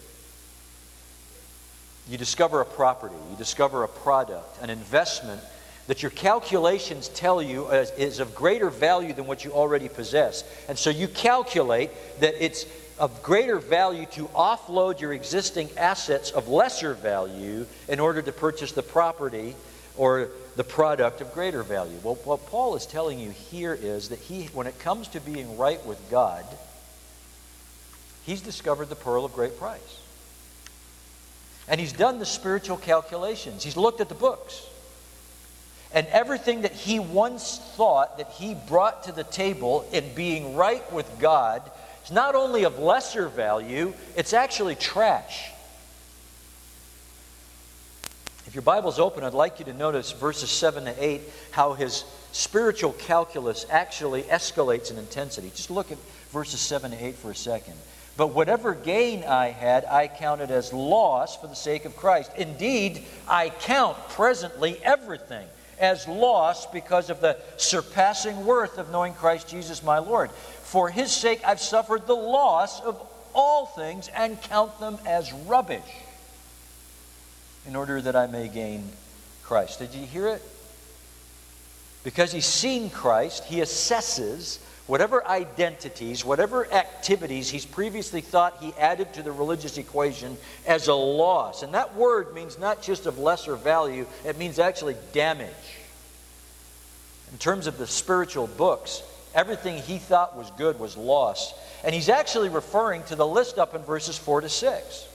You 2.08 2.18
discover 2.18 2.62
a 2.62 2.66
property, 2.66 3.16
you 3.32 3.38
discover 3.38 3.84
a 3.84 3.88
product, 3.88 4.62
an 4.62 4.70
investment 4.70 5.42
that 5.88 6.02
your 6.02 6.12
calculations 6.12 7.10
tell 7.10 7.42
you 7.42 7.68
is, 7.70 8.20
of 8.20 8.34
greater 8.34 8.70
value 8.70 9.14
than 9.14 9.28
what 9.28 9.46
you 9.46 9.52
already 9.52 9.88
possess. 9.88 10.44
And 10.68 10.78
so 10.78 10.90
you 10.90 11.08
calculate 11.08 11.92
that 12.20 12.44
it's 12.44 12.66
of 12.98 13.22
greater 13.22 13.60
value 13.60 14.06
to 14.06 14.26
offload 14.30 15.00
your 15.02 15.14
existing 15.14 15.70
assets 15.78 16.32
of 16.32 16.48
lesser 16.48 16.94
value 16.94 17.66
in 17.88 18.00
order 18.00 18.22
to 18.22 18.32
purchase 18.32 18.72
the 18.72 18.82
property 18.82 19.56
or 19.98 20.30
the 20.56 20.64
product 20.64 21.22
of 21.22 21.34
greater 21.34 21.62
value. 21.62 21.98
Well, 22.04 22.16
what 22.24 22.46
Paul 22.48 22.76
is 22.76 22.86
telling 22.86 23.20
you 23.20 23.32
here 23.32 23.74
is 23.74 24.10
that 24.10 24.20
he, 24.20 24.46
when 24.46 24.66
it 24.66 24.80
comes 24.80 25.10
to 25.10 25.20
being 25.20 25.58
right 25.58 25.86
with 25.86 26.00
God, 26.10 26.46
he's 28.26 28.42
discovered 28.42 28.90
the 28.90 28.96
pearl 28.96 29.26
of 29.26 29.34
great 29.34 29.60
price. 29.60 30.00
And 31.68 31.80
he's 31.80 31.94
done 31.94 32.20
the 32.20 32.26
spiritual 32.26 32.78
calculations. 32.78 33.64
He's 33.64 33.78
looked 33.78 34.02
at 34.02 34.10
the 34.10 34.16
books. 34.16 34.68
And 35.92 36.08
everything 36.08 36.62
that 36.62 36.74
he 36.74 37.00
once 37.00 37.58
thought 37.76 38.18
that 38.18 38.30
he 38.32 38.54
brought 38.54 39.04
to 39.04 39.12
the 39.12 39.24
table 39.24 39.88
in 39.92 40.14
being 40.14 40.56
right 40.56 40.92
with 40.92 41.10
God 41.20 41.62
is 42.04 42.12
not 42.12 42.36
only 42.36 42.66
of 42.66 42.80
lesser 42.80 43.30
value, 43.30 43.94
it's 44.16 44.34
actually 44.34 44.76
trash. 44.76 45.52
If 48.46 48.54
your 48.54 48.62
Bible's 48.62 49.00
open, 49.00 49.24
I'd 49.24 49.34
like 49.34 49.60
you 49.60 49.66
to 49.66 49.74
notice 49.74 50.12
verses 50.12 50.52
7 50.52 50.86
to 50.86 51.04
8, 51.04 51.22
how 51.52 51.74
his 51.74 52.04
spiritual 52.32 52.94
calculus 52.94 53.66
actually 53.70 54.24
escalates 54.24 54.92
in 54.92 54.98
intensity. 54.98 55.52
Just 55.56 55.72
look 55.72 55.92
at 55.92 55.98
verses 56.30 56.60
7 56.60 56.92
to 56.92 57.06
8 57.06 57.16
for 57.16 57.32
a 57.32 57.36
second. 57.36 57.76
But 58.18 58.28
whatever 58.28 58.74
gain 58.74 59.24
I 59.24 59.50
had, 59.50 59.84
I 59.86 60.08
counted 60.08 60.50
as 60.50 60.72
loss 60.72 61.36
for 61.36 61.48
the 61.48 61.56
sake 61.56 61.86
of 61.86 61.98
Christ. 61.98 62.32
Indeed, 62.38 63.04
I 63.28 63.50
count 63.50 63.98
presently 64.10 64.80
everything 64.84 65.48
as 65.80 66.08
loss 66.08 66.66
because 66.68 67.10
of 67.10 67.20
the 67.20 67.38
surpassing 67.58 68.46
worth 68.46 68.78
of 68.78 68.90
knowing 68.90 69.14
Christ 69.14 69.50
Jesus 69.50 69.84
my 69.84 70.00
Lord. 70.00 70.32
For 70.32 70.90
his 70.90 71.12
sake, 71.12 71.42
I've 71.46 71.60
suffered 71.60 72.08
the 72.08 72.16
loss 72.16 72.82
of 72.82 73.02
all 73.34 73.66
things 73.66 74.08
and 74.16 74.42
count 74.42 74.80
them 74.80 74.98
as 75.06 75.34
rubbish 75.34 75.82
in 77.68 77.76
order 77.76 78.02
that 78.02 78.16
I 78.16 78.28
may 78.28 78.48
gain 78.48 78.90
Christ. 79.44 79.80
Did 79.80 79.94
you 79.94 80.06
hear 80.06 80.28
it? 80.28 80.42
Because 82.06 82.32
he's 82.32 82.46
seen 82.46 82.90
Christ, 82.90 83.44
he 83.46 83.58
assesses 83.58 84.60
whatever 84.88 85.26
identities, 85.28 86.24
whatever 86.24 86.72
activities 86.72 87.50
he's 87.50 87.66
previously 87.66 88.22
thought 88.22 88.58
he 88.60 88.74
added 88.80 89.14
to 89.14 89.24
the 89.24 89.32
religious 89.32 89.78
equation 89.78 90.38
as 90.68 90.88
a 90.88 90.94
loss. 90.94 91.64
And 91.64 91.74
that 91.74 91.96
word 91.96 92.34
means 92.34 92.60
not 92.60 92.82
just 92.82 93.06
of 93.06 93.18
lesser 93.18 93.56
value, 93.56 94.06
it 94.24 94.38
means 94.38 94.60
actually 94.60 94.96
damage. 95.12 95.50
In 97.32 97.38
terms 97.40 97.68
of 97.68 97.78
the 97.78 97.88
spiritual 97.88 98.48
books, 98.48 99.02
everything 99.34 99.82
he 99.82 99.98
thought 99.98 100.38
was 100.38 100.52
good 100.52 100.80
was 100.80 100.96
lost. 100.96 101.56
And 101.84 101.94
he's 101.94 102.10
actually 102.10 102.50
referring 102.50 103.04
to 103.04 103.16
the 103.16 103.28
list 103.28 103.58
up 103.58 103.76
in 103.76 103.82
verses 103.82 104.18
4 104.18 104.42
to 104.42 104.50
6. 104.50 105.08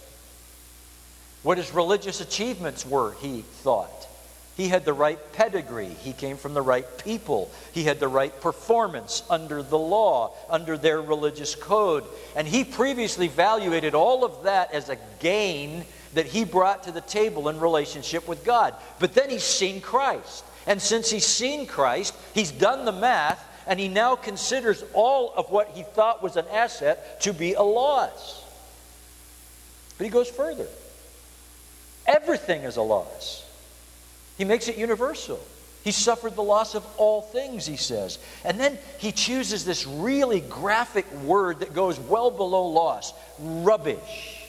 What 1.42 1.58
his 1.58 1.72
religious 1.72 2.20
achievements 2.20 2.84
were, 2.84 3.12
he 3.20 3.42
thought. 3.42 3.99
He 4.56 4.68
had 4.68 4.84
the 4.84 4.92
right 4.92 5.18
pedigree. 5.32 5.88
He 5.88 6.12
came 6.12 6.36
from 6.36 6.54
the 6.54 6.62
right 6.62 6.86
people. 6.98 7.50
He 7.72 7.84
had 7.84 7.98
the 7.98 8.08
right 8.08 8.38
performance 8.40 9.22
under 9.30 9.62
the 9.62 9.78
law, 9.78 10.34
under 10.50 10.76
their 10.76 11.00
religious 11.00 11.54
code. 11.54 12.04
And 12.36 12.46
he 12.46 12.64
previously 12.64 13.26
evaluated 13.26 13.94
all 13.94 14.24
of 14.24 14.42
that 14.42 14.72
as 14.74 14.88
a 14.88 14.98
gain 15.18 15.84
that 16.14 16.26
he 16.26 16.44
brought 16.44 16.84
to 16.84 16.92
the 16.92 17.00
table 17.00 17.48
in 17.48 17.60
relationship 17.60 18.28
with 18.28 18.44
God. 18.44 18.74
But 18.98 19.14
then 19.14 19.30
he's 19.30 19.44
seen 19.44 19.80
Christ. 19.80 20.44
And 20.66 20.82
since 20.82 21.10
he's 21.10 21.26
seen 21.26 21.66
Christ, 21.66 22.14
he's 22.34 22.52
done 22.52 22.84
the 22.84 22.92
math, 22.92 23.42
and 23.66 23.80
he 23.80 23.88
now 23.88 24.16
considers 24.16 24.84
all 24.92 25.32
of 25.36 25.50
what 25.50 25.68
he 25.68 25.84
thought 25.84 26.22
was 26.22 26.36
an 26.36 26.46
asset 26.52 27.20
to 27.22 27.32
be 27.32 27.54
a 27.54 27.62
loss. 27.62 28.44
But 29.96 30.04
he 30.04 30.10
goes 30.10 30.28
further. 30.28 30.66
Everything 32.06 32.62
is 32.62 32.76
a 32.76 32.82
loss. 32.82 33.46
He 34.40 34.46
makes 34.46 34.68
it 34.68 34.78
universal. 34.78 35.38
He 35.84 35.92
suffered 35.92 36.34
the 36.34 36.42
loss 36.42 36.74
of 36.74 36.82
all 36.96 37.20
things, 37.20 37.66
he 37.66 37.76
says. 37.76 38.18
And 38.42 38.58
then 38.58 38.78
he 38.96 39.12
chooses 39.12 39.66
this 39.66 39.86
really 39.86 40.40
graphic 40.40 41.04
word 41.12 41.60
that 41.60 41.74
goes 41.74 42.00
well 42.00 42.30
below 42.30 42.66
loss 42.68 43.12
rubbish. 43.38 44.46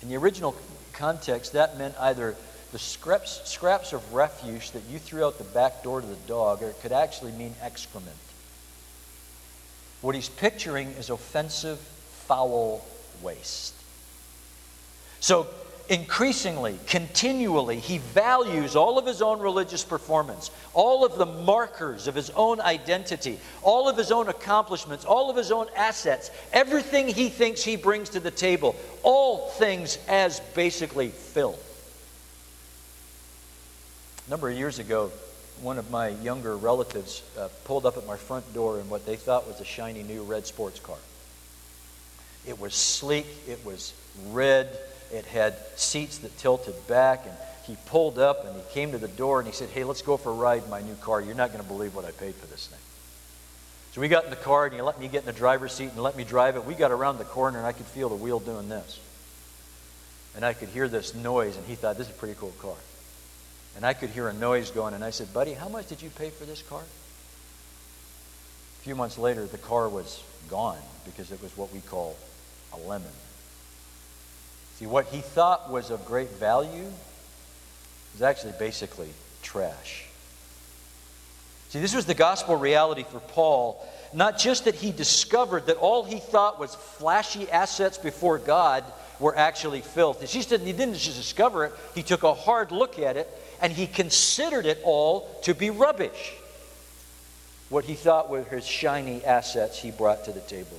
In 0.00 0.08
the 0.08 0.16
original 0.16 0.56
context, 0.94 1.52
that 1.52 1.76
meant 1.76 1.94
either 2.00 2.34
the 2.72 2.78
scraps, 2.78 3.42
scraps 3.44 3.92
of 3.92 4.14
refuse 4.14 4.70
that 4.70 4.84
you 4.88 4.98
threw 4.98 5.26
out 5.26 5.36
the 5.36 5.44
back 5.44 5.82
door 5.82 6.00
to 6.00 6.06
the 6.06 6.16
dog, 6.26 6.62
or 6.62 6.70
it 6.70 6.80
could 6.80 6.92
actually 6.92 7.32
mean 7.32 7.54
excrement. 7.60 8.16
What 10.00 10.14
he's 10.14 10.30
picturing 10.30 10.92
is 10.92 11.10
offensive, 11.10 11.78
foul 11.78 12.86
waste. 13.20 13.74
So 15.20 15.48
increasingly, 15.88 16.78
continually, 16.86 17.78
he 17.78 17.98
values 17.98 18.76
all 18.76 18.98
of 18.98 19.06
his 19.06 19.22
own 19.22 19.38
religious 19.40 19.84
performance, 19.84 20.50
all 20.74 21.04
of 21.04 21.16
the 21.16 21.26
markers 21.26 22.06
of 22.06 22.14
his 22.14 22.30
own 22.30 22.60
identity, 22.60 23.38
all 23.62 23.88
of 23.88 23.96
his 23.96 24.10
own 24.10 24.28
accomplishments, 24.28 25.04
all 25.04 25.30
of 25.30 25.36
his 25.36 25.52
own 25.52 25.66
assets, 25.76 26.30
everything 26.52 27.08
he 27.08 27.28
thinks 27.28 27.62
he 27.62 27.76
brings 27.76 28.10
to 28.10 28.20
the 28.20 28.30
table, 28.30 28.74
all 29.02 29.48
things 29.50 29.98
as 30.08 30.40
basically 30.54 31.08
filth. 31.08 31.62
A 34.26 34.30
number 34.30 34.50
of 34.50 34.56
years 34.56 34.78
ago, 34.78 35.12
one 35.62 35.78
of 35.78 35.90
my 35.90 36.08
younger 36.08 36.56
relatives 36.56 37.22
uh, 37.38 37.48
pulled 37.64 37.86
up 37.86 37.96
at 37.96 38.06
my 38.06 38.16
front 38.16 38.52
door 38.52 38.80
in 38.80 38.88
what 38.90 39.06
they 39.06 39.16
thought 39.16 39.46
was 39.46 39.60
a 39.60 39.64
shiny 39.64 40.02
new 40.02 40.22
red 40.22 40.46
sports 40.46 40.80
car. 40.80 40.98
It 42.46 42.60
was 42.60 42.74
sleek, 42.74 43.26
it 43.48 43.64
was 43.64 43.92
red, 44.28 44.68
it 45.12 45.26
had 45.26 45.54
seats 45.76 46.18
that 46.18 46.36
tilted 46.38 46.74
back, 46.86 47.26
and 47.26 47.34
he 47.66 47.76
pulled 47.86 48.18
up 48.18 48.46
and 48.46 48.54
he 48.54 48.62
came 48.72 48.92
to 48.92 48.98
the 48.98 49.08
door 49.08 49.40
and 49.40 49.48
he 49.48 49.52
said, 49.52 49.68
Hey, 49.70 49.84
let's 49.84 50.02
go 50.02 50.16
for 50.16 50.30
a 50.30 50.34
ride 50.34 50.62
in 50.62 50.70
my 50.70 50.80
new 50.80 50.94
car. 50.94 51.20
You're 51.20 51.34
not 51.34 51.52
going 51.52 51.62
to 51.62 51.68
believe 51.68 51.94
what 51.94 52.04
I 52.04 52.12
paid 52.12 52.36
for 52.36 52.46
this 52.46 52.68
thing. 52.68 52.78
So 53.92 54.00
we 54.00 54.08
got 54.08 54.24
in 54.24 54.30
the 54.30 54.36
car 54.36 54.66
and 54.66 54.74
he 54.74 54.82
let 54.82 55.00
me 55.00 55.08
get 55.08 55.20
in 55.20 55.26
the 55.26 55.32
driver's 55.32 55.72
seat 55.72 55.90
and 55.90 56.02
let 56.02 56.16
me 56.16 56.22
drive 56.22 56.56
it. 56.56 56.64
We 56.64 56.74
got 56.74 56.92
around 56.92 57.18
the 57.18 57.24
corner 57.24 57.58
and 57.58 57.66
I 57.66 57.72
could 57.72 57.86
feel 57.86 58.08
the 58.08 58.14
wheel 58.14 58.38
doing 58.38 58.68
this. 58.68 59.00
And 60.36 60.44
I 60.44 60.52
could 60.52 60.68
hear 60.68 60.86
this 60.86 61.14
noise, 61.14 61.56
and 61.56 61.66
he 61.66 61.74
thought, 61.74 61.98
This 61.98 62.08
is 62.08 62.14
a 62.14 62.18
pretty 62.18 62.38
cool 62.38 62.54
car. 62.60 62.76
And 63.74 63.84
I 63.84 63.94
could 63.94 64.10
hear 64.10 64.28
a 64.28 64.34
noise 64.34 64.70
going, 64.70 64.94
and 64.94 65.02
I 65.02 65.10
said, 65.10 65.34
Buddy, 65.34 65.54
how 65.54 65.68
much 65.68 65.88
did 65.88 66.02
you 66.02 66.10
pay 66.10 66.30
for 66.30 66.44
this 66.44 66.62
car? 66.62 66.82
A 66.82 68.82
few 68.82 68.94
months 68.94 69.18
later, 69.18 69.44
the 69.46 69.58
car 69.58 69.88
was 69.88 70.22
gone 70.48 70.78
because 71.04 71.32
it 71.32 71.42
was 71.42 71.56
what 71.56 71.72
we 71.72 71.80
call 71.80 72.16
a 72.72 72.76
lemon. 72.76 73.10
See, 74.78 74.86
what 74.86 75.06
he 75.06 75.20
thought 75.20 75.70
was 75.70 75.90
of 75.90 76.04
great 76.04 76.30
value 76.30 76.90
was 78.12 78.22
actually 78.22 78.52
basically 78.58 79.08
trash. 79.42 80.04
See, 81.70 81.80
this 81.80 81.94
was 81.94 82.06
the 82.06 82.14
gospel 82.14 82.56
reality 82.56 83.04
for 83.10 83.20
Paul. 83.20 83.84
Not 84.12 84.38
just 84.38 84.66
that 84.66 84.74
he 84.74 84.92
discovered 84.92 85.66
that 85.66 85.76
all 85.78 86.04
he 86.04 86.18
thought 86.18 86.60
was 86.60 86.74
flashy 86.74 87.50
assets 87.50 87.98
before 87.98 88.38
God 88.38 88.84
were 89.18 89.36
actually 89.36 89.80
filth. 89.80 90.20
He 90.20 90.42
didn't, 90.42 90.66
he 90.66 90.72
didn't 90.72 90.94
just 90.94 91.16
discover 91.16 91.64
it, 91.66 91.72
he 91.94 92.02
took 92.02 92.22
a 92.22 92.34
hard 92.34 92.70
look 92.70 92.98
at 92.98 93.16
it 93.16 93.28
and 93.60 93.72
he 93.72 93.86
considered 93.86 94.66
it 94.66 94.80
all 94.84 95.28
to 95.42 95.54
be 95.54 95.70
rubbish. 95.70 96.34
What 97.68 97.84
he 97.84 97.94
thought 97.94 98.28
were 98.28 98.44
his 98.44 98.66
shiny 98.66 99.24
assets 99.24 99.78
he 99.78 99.90
brought 99.90 100.24
to 100.26 100.32
the 100.32 100.40
table. 100.40 100.78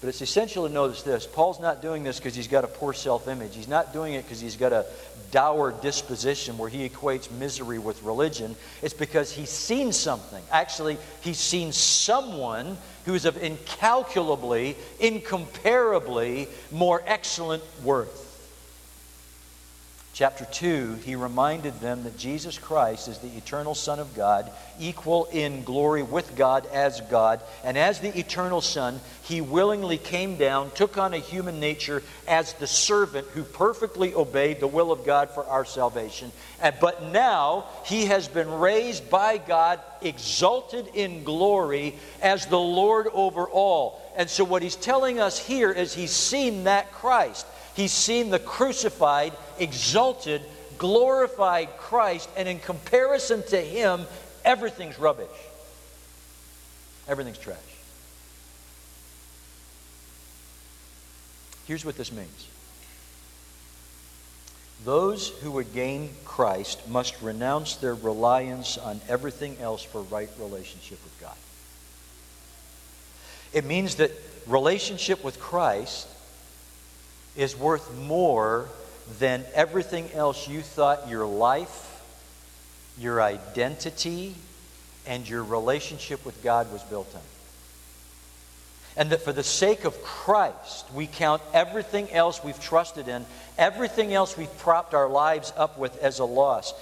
But 0.00 0.08
it's 0.08 0.20
essential 0.20 0.66
to 0.66 0.72
notice 0.72 1.02
this 1.02 1.26
Paul's 1.26 1.60
not 1.60 1.82
doing 1.82 2.04
this 2.04 2.18
because 2.18 2.34
he's 2.34 2.46
got 2.46 2.64
a 2.64 2.68
poor 2.68 2.92
self 2.92 3.26
image. 3.26 3.54
He's 3.54 3.68
not 3.68 3.92
doing 3.92 4.14
it 4.14 4.22
because 4.22 4.40
he's 4.40 4.56
got 4.56 4.72
a 4.72 4.86
dour 5.30 5.72
disposition 5.82 6.56
where 6.56 6.68
he 6.68 6.88
equates 6.88 7.30
misery 7.30 7.78
with 7.78 8.02
religion. 8.02 8.54
It's 8.82 8.94
because 8.94 9.32
he's 9.32 9.50
seen 9.50 9.92
something. 9.92 10.42
Actually, 10.50 10.98
he's 11.20 11.38
seen 11.38 11.72
someone 11.72 12.78
who's 13.04 13.24
of 13.24 13.42
incalculably, 13.42 14.76
incomparably 15.00 16.48
more 16.70 17.02
excellent 17.06 17.62
worth. 17.82 18.27
Chapter 20.18 20.46
2, 20.46 20.94
he 21.04 21.14
reminded 21.14 21.78
them 21.78 22.02
that 22.02 22.18
Jesus 22.18 22.58
Christ 22.58 23.06
is 23.06 23.18
the 23.18 23.36
eternal 23.36 23.76
Son 23.76 24.00
of 24.00 24.16
God, 24.16 24.50
equal 24.80 25.26
in 25.26 25.62
glory 25.62 26.02
with 26.02 26.34
God 26.34 26.66
as 26.72 27.00
God. 27.02 27.40
And 27.62 27.78
as 27.78 28.00
the 28.00 28.18
eternal 28.18 28.60
Son, 28.60 28.98
he 29.22 29.40
willingly 29.40 29.96
came 29.96 30.36
down, 30.36 30.72
took 30.72 30.98
on 30.98 31.14
a 31.14 31.18
human 31.18 31.60
nature 31.60 32.02
as 32.26 32.52
the 32.54 32.66
servant 32.66 33.28
who 33.28 33.44
perfectly 33.44 34.12
obeyed 34.12 34.58
the 34.58 34.66
will 34.66 34.90
of 34.90 35.06
God 35.06 35.30
for 35.30 35.46
our 35.46 35.64
salvation. 35.64 36.32
But 36.80 37.04
now 37.12 37.66
he 37.84 38.06
has 38.06 38.26
been 38.26 38.50
raised 38.50 39.08
by 39.08 39.38
God, 39.38 39.78
exalted 40.02 40.88
in 40.94 41.22
glory 41.22 41.94
as 42.20 42.44
the 42.46 42.58
Lord 42.58 43.06
over 43.12 43.48
all. 43.48 44.02
And 44.16 44.28
so, 44.28 44.42
what 44.42 44.64
he's 44.64 44.74
telling 44.74 45.20
us 45.20 45.38
here 45.38 45.70
is 45.70 45.94
he's 45.94 46.10
seen 46.10 46.64
that 46.64 46.90
Christ. 46.90 47.46
He's 47.78 47.92
seen 47.92 48.30
the 48.30 48.40
crucified, 48.40 49.32
exalted, 49.60 50.42
glorified 50.78 51.68
Christ, 51.76 52.28
and 52.36 52.48
in 52.48 52.58
comparison 52.58 53.44
to 53.50 53.60
him, 53.60 54.04
everything's 54.44 54.98
rubbish. 54.98 55.28
Everything's 57.06 57.38
trash. 57.38 57.56
Here's 61.68 61.84
what 61.84 61.96
this 61.96 62.10
means 62.10 62.48
those 64.84 65.28
who 65.28 65.52
would 65.52 65.72
gain 65.72 66.10
Christ 66.24 66.88
must 66.88 67.22
renounce 67.22 67.76
their 67.76 67.94
reliance 67.94 68.76
on 68.76 69.00
everything 69.08 69.56
else 69.60 69.84
for 69.84 70.02
right 70.02 70.30
relationship 70.40 70.98
with 71.04 71.16
God. 71.20 71.36
It 73.52 73.64
means 73.64 73.94
that 73.96 74.10
relationship 74.48 75.22
with 75.22 75.38
Christ 75.38 76.08
is 77.38 77.56
worth 77.56 77.96
more 77.96 78.68
than 79.20 79.44
everything 79.54 80.10
else 80.12 80.48
you 80.48 80.60
thought 80.60 81.08
your 81.08 81.24
life, 81.24 82.02
your 82.98 83.22
identity, 83.22 84.34
and 85.06 85.26
your 85.26 85.44
relationship 85.44 86.26
with 86.26 86.42
God 86.42 86.70
was 86.72 86.82
built 86.82 87.08
on. 87.14 87.22
And 88.96 89.10
that 89.10 89.22
for 89.22 89.32
the 89.32 89.44
sake 89.44 89.84
of 89.84 90.02
Christ, 90.02 90.92
we 90.92 91.06
count 91.06 91.40
everything 91.54 92.10
else 92.10 92.42
we've 92.42 92.60
trusted 92.60 93.06
in, 93.06 93.24
everything 93.56 94.12
else 94.12 94.36
we've 94.36 94.58
propped 94.58 94.92
our 94.92 95.08
lives 95.08 95.52
up 95.56 95.78
with 95.78 95.96
as 96.02 96.18
a 96.18 96.24
loss. 96.24 96.74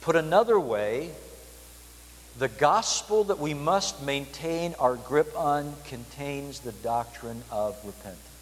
Put 0.00 0.16
another 0.16 0.58
way, 0.58 1.12
the 2.36 2.48
gospel 2.48 3.22
that 3.24 3.38
we 3.38 3.54
must 3.54 4.02
maintain 4.02 4.74
our 4.80 4.96
grip 4.96 5.38
on 5.38 5.72
contains 5.84 6.58
the 6.58 6.72
doctrine 6.72 7.44
of 7.52 7.76
repentance. 7.86 8.33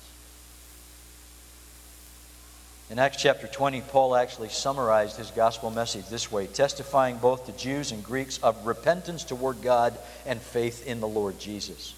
In 2.92 2.98
Acts 2.98 3.22
chapter 3.22 3.46
20, 3.46 3.80
Paul 3.88 4.14
actually 4.14 4.50
summarized 4.50 5.16
his 5.16 5.30
gospel 5.30 5.70
message 5.70 6.06
this 6.08 6.30
way 6.30 6.46
testifying 6.46 7.16
both 7.16 7.46
to 7.46 7.52
Jews 7.52 7.90
and 7.90 8.04
Greeks 8.04 8.36
of 8.42 8.66
repentance 8.66 9.24
toward 9.24 9.62
God 9.62 9.96
and 10.26 10.38
faith 10.38 10.86
in 10.86 11.00
the 11.00 11.08
Lord 11.08 11.38
Jesus. 11.38 11.94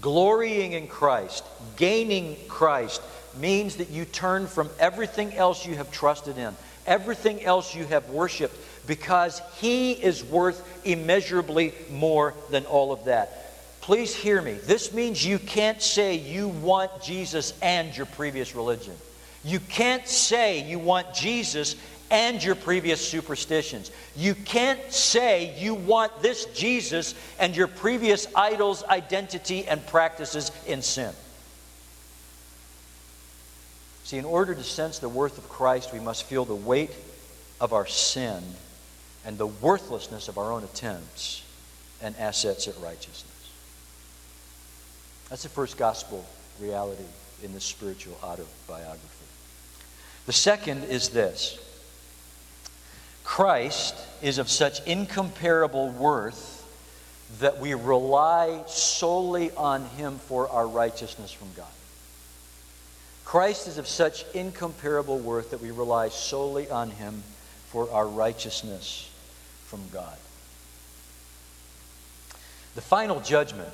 Glorying 0.00 0.74
in 0.74 0.86
Christ, 0.86 1.44
gaining 1.74 2.36
Christ, 2.46 3.02
means 3.36 3.78
that 3.78 3.90
you 3.90 4.04
turn 4.04 4.46
from 4.46 4.70
everything 4.78 5.34
else 5.34 5.66
you 5.66 5.74
have 5.74 5.90
trusted 5.90 6.38
in, 6.38 6.54
everything 6.86 7.42
else 7.42 7.74
you 7.74 7.84
have 7.86 8.10
worshiped, 8.10 8.56
because 8.86 9.42
He 9.56 9.90
is 9.90 10.22
worth 10.22 10.86
immeasurably 10.86 11.74
more 11.90 12.34
than 12.50 12.64
all 12.66 12.92
of 12.92 13.06
that. 13.06 13.80
Please 13.80 14.14
hear 14.14 14.40
me. 14.40 14.52
This 14.52 14.94
means 14.94 15.26
you 15.26 15.40
can't 15.40 15.82
say 15.82 16.14
you 16.14 16.46
want 16.46 17.02
Jesus 17.02 17.54
and 17.60 17.96
your 17.96 18.06
previous 18.06 18.54
religion. 18.54 18.94
You 19.44 19.60
can't 19.60 20.06
say 20.06 20.68
you 20.68 20.78
want 20.78 21.14
Jesus 21.14 21.76
and 22.10 22.44
your 22.44 22.54
previous 22.54 23.06
superstitions. 23.06 23.90
You 24.14 24.34
can't 24.34 24.92
say 24.92 25.58
you 25.58 25.74
want 25.74 26.20
this 26.20 26.44
Jesus 26.46 27.14
and 27.40 27.56
your 27.56 27.66
previous 27.66 28.26
idols, 28.34 28.84
identity, 28.84 29.66
and 29.66 29.84
practices 29.86 30.52
in 30.66 30.82
sin. 30.82 31.12
See, 34.04 34.18
in 34.18 34.26
order 34.26 34.54
to 34.54 34.62
sense 34.62 34.98
the 34.98 35.08
worth 35.08 35.38
of 35.38 35.48
Christ, 35.48 35.92
we 35.92 36.00
must 36.00 36.24
feel 36.24 36.44
the 36.44 36.54
weight 36.54 36.90
of 37.60 37.72
our 37.72 37.86
sin 37.86 38.42
and 39.24 39.38
the 39.38 39.46
worthlessness 39.46 40.28
of 40.28 40.36
our 40.36 40.52
own 40.52 40.64
attempts 40.64 41.42
and 42.02 42.14
assets 42.18 42.68
at 42.68 42.74
righteousness. 42.80 43.50
That's 45.30 45.44
the 45.44 45.48
first 45.48 45.78
gospel 45.78 46.26
reality 46.60 47.04
in 47.42 47.54
this 47.54 47.64
spiritual 47.64 48.18
autobiography. 48.22 49.21
The 50.26 50.32
second 50.32 50.84
is 50.84 51.10
this 51.10 51.58
Christ 53.24 53.96
is 54.20 54.38
of 54.38 54.48
such 54.48 54.84
incomparable 54.86 55.88
worth 55.90 56.58
that 57.40 57.58
we 57.58 57.74
rely 57.74 58.62
solely 58.66 59.50
on 59.52 59.86
Him 59.86 60.18
for 60.18 60.48
our 60.48 60.66
righteousness 60.66 61.32
from 61.32 61.48
God. 61.56 61.66
Christ 63.24 63.68
is 63.68 63.78
of 63.78 63.88
such 63.88 64.24
incomparable 64.34 65.18
worth 65.18 65.50
that 65.50 65.62
we 65.62 65.70
rely 65.70 66.10
solely 66.10 66.68
on 66.68 66.90
Him 66.90 67.22
for 67.68 67.90
our 67.90 68.06
righteousness 68.06 69.08
from 69.64 69.80
God. 69.92 70.16
The 72.74 72.82
final 72.82 73.20
judgment 73.20 73.72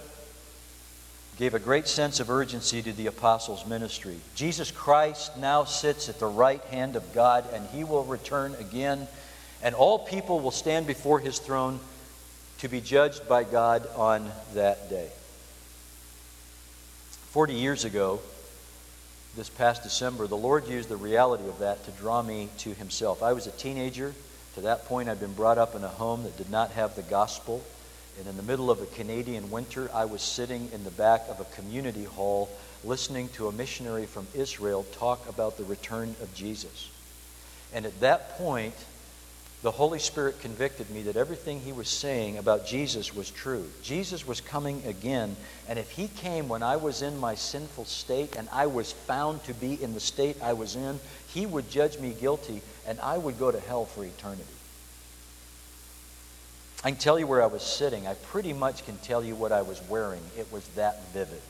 gave 1.39 1.55
a 1.55 1.61
great 1.61 1.87
sense 1.87 2.19
of 2.19 2.31
urgency 2.31 2.83
to 2.83 2.93
the 2.93 3.07
apostles' 3.07 3.65
ministry. 3.65 4.17
Jesus 4.35 4.73
Christ 4.73 5.37
now 5.37 5.63
sits 5.63 6.09
at 6.09 6.19
the 6.19 6.27
right 6.27 6.61
hand 6.65 6.97
of 6.97 7.13
God, 7.15 7.45
and 7.53 7.65
he 7.69 7.85
will 7.85 8.05
return 8.05 8.57
again, 8.59 9.07
and 9.63 9.75
all 9.75 10.01
people 10.01 10.41
will 10.41 10.51
stand 10.51 10.87
before 10.89 11.21
his 11.21 11.39
throne 11.39 11.79
to 12.59 12.69
be 12.69 12.81
judged 12.81 13.29
by 13.29 13.45
God 13.45 13.89
on 13.95 14.33
that 14.55 14.91
day. 14.91 15.09
Forty 17.31 17.55
years 17.55 17.85
ago, 17.85 18.21
this 19.37 19.49
past 19.49 19.85
December, 19.85 20.27
the 20.27 20.37
Lord 20.37 20.67
used 20.67 20.89
the 20.89 20.97
reality 20.97 21.47
of 21.47 21.61
that 21.61 21.85
to 21.85 21.93
draw 21.93 22.21
me 22.21 22.49
to 22.59 22.75
himself. 22.75 23.23
I 23.23 23.33
was 23.33 23.47
a 23.47 23.53
teenager. 23.53 24.13
To 24.57 24.63
that 24.63 24.87
point, 24.87 25.09
I'd 25.09 25.21
been 25.21 25.35
brought 25.35 25.59
up 25.59 25.77
in 25.77 25.85
a 25.85 25.89
home 25.89 26.25
that 26.25 26.37
did 26.37 26.51
not 26.51 26.73
have 26.73 26.97
the 26.97 27.03
gospel. 27.03 27.63
And 28.19 28.27
in 28.27 28.37
the 28.37 28.43
middle 28.43 28.71
of 28.71 28.81
a 28.81 28.87
Canadian 28.87 29.51
winter, 29.51 29.91
I 29.95 30.05
was 30.05 30.23
sitting 30.23 30.71
in 30.73 30.83
the 30.83 30.91
back 30.91 31.23
of 31.29 31.39
a 31.39 31.45
community 31.45 32.05
hall 32.05 32.51
listening 32.85 33.29
to 33.31 33.49
a 33.49 33.53
missionary 33.53 34.07
from 34.07 34.27
Israel 34.35 34.85
talk 34.93 35.29
about 35.29 35.57
the 35.57 35.65
return 35.65 36.15
of 36.21 36.35
Jesus. 36.35 36.91
And 37.73 37.87
at 37.87 38.01
that 38.01 38.37
point, 38.39 38.75
the 39.63 39.71
Holy 39.73 39.99
Spirit 39.99 40.41
convicted 40.41 40.89
me 40.91 41.03
that 41.03 41.17
everything 41.17 41.61
he 41.61 41.73
was 41.73 41.89
saying 41.89 42.39
about 42.39 42.67
Jesus 42.67 43.15
was 43.15 43.31
true. 43.31 43.69
Jesus 43.83 44.27
was 44.27 44.41
coming 44.41 44.83
again, 44.87 45.35
and 45.69 45.79
if 45.79 45.91
he 45.91 46.07
came 46.07 46.49
when 46.49 46.63
I 46.63 46.77
was 46.77 47.03
in 47.03 47.19
my 47.19 47.35
sinful 47.35 47.85
state 47.85 48.37
and 48.37 48.49
I 48.53 48.67
was 48.67 48.93
found 48.93 49.43
to 49.45 49.55
be 49.55 49.81
in 49.83 49.95
the 49.95 50.01
state 50.01 50.37
I 50.43 50.53
was 50.53 50.77
in, 50.77 51.01
he 51.27 51.45
would 51.45 51.71
judge 51.71 51.99
me 51.99 52.15
guilty 52.19 52.63
and 52.87 53.01
I 53.01 53.19
would 53.19 53.39
go 53.39 53.51
to 53.51 53.59
hell 53.59 53.85
for 53.85 54.05
eternity. 54.05 54.45
I 56.85 56.91
can 56.91 56.99
tell 56.99 57.19
you 57.19 57.27
where 57.27 57.43
I 57.43 57.47
was 57.47 57.63
sitting. 57.63 58.07
I 58.07 58.15
pretty 58.15 58.53
much 58.53 58.85
can 58.85 58.97
tell 58.99 59.25
you 59.25 59.35
what 59.35 59.51
I 59.51 59.63
was 59.63 59.81
wearing. 59.89 60.23
It 60.37 60.51
was 60.53 60.67
that 60.69 61.03
vivid. 61.13 61.43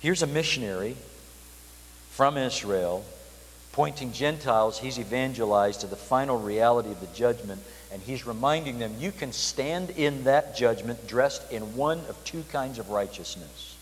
Here's 0.00 0.22
a 0.22 0.26
missionary 0.26 0.96
from 2.10 2.38
Israel 2.38 3.04
pointing 3.72 4.12
Gentiles 4.12 4.78
he's 4.78 4.98
evangelized 4.98 5.82
to 5.82 5.86
the 5.86 5.96
final 5.96 6.38
reality 6.38 6.90
of 6.90 7.00
the 7.00 7.06
judgment, 7.08 7.62
and 7.92 8.00
he's 8.02 8.26
reminding 8.26 8.78
them 8.78 8.94
you 8.98 9.12
can 9.12 9.32
stand 9.32 9.90
in 9.90 10.24
that 10.24 10.56
judgment 10.56 11.06
dressed 11.06 11.52
in 11.52 11.76
one 11.76 11.98
of 12.08 12.16
two 12.24 12.42
kinds 12.50 12.78
of 12.78 12.90
righteousness. 12.90 13.76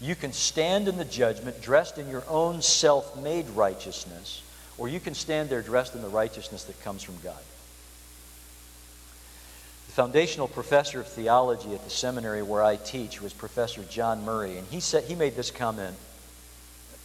You 0.00 0.14
can 0.14 0.32
stand 0.32 0.86
in 0.86 0.96
the 0.96 1.04
judgment 1.04 1.60
dressed 1.60 1.98
in 1.98 2.08
your 2.08 2.24
own 2.28 2.62
self 2.62 3.16
made 3.16 3.48
righteousness 3.50 4.42
or 4.78 4.88
you 4.88 5.00
can 5.00 5.14
stand 5.14 5.50
there 5.50 5.60
dressed 5.60 5.94
in 5.94 6.02
the 6.02 6.08
righteousness 6.08 6.64
that 6.64 6.80
comes 6.82 7.02
from 7.02 7.16
God. 7.22 7.42
The 9.86 9.92
foundational 9.92 10.48
professor 10.48 11.00
of 11.00 11.08
theology 11.08 11.74
at 11.74 11.82
the 11.82 11.90
seminary 11.90 12.42
where 12.42 12.62
I 12.62 12.76
teach 12.76 13.20
was 13.20 13.32
Professor 13.32 13.82
John 13.84 14.24
Murray, 14.24 14.56
and 14.56 14.66
he 14.68 14.80
said 14.80 15.04
he 15.04 15.16
made 15.16 15.34
this 15.34 15.50
comment. 15.50 15.96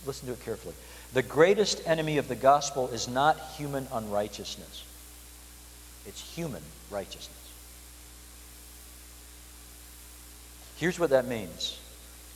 Listen 0.06 0.28
to 0.28 0.34
it 0.34 0.46
carefully. 0.46 0.76
The 1.14 1.24
greatest 1.24 1.82
enemy 1.86 2.18
of 2.18 2.28
the 2.28 2.36
gospel 2.36 2.90
is 2.90 3.08
not 3.08 3.40
human 3.58 3.88
unrighteousness. 3.92 4.84
It's 6.06 6.22
human 6.36 6.62
righteousness. 6.92 7.30
Here's 10.78 11.00
what 11.00 11.12
that 11.12 11.28
means. 11.28 11.80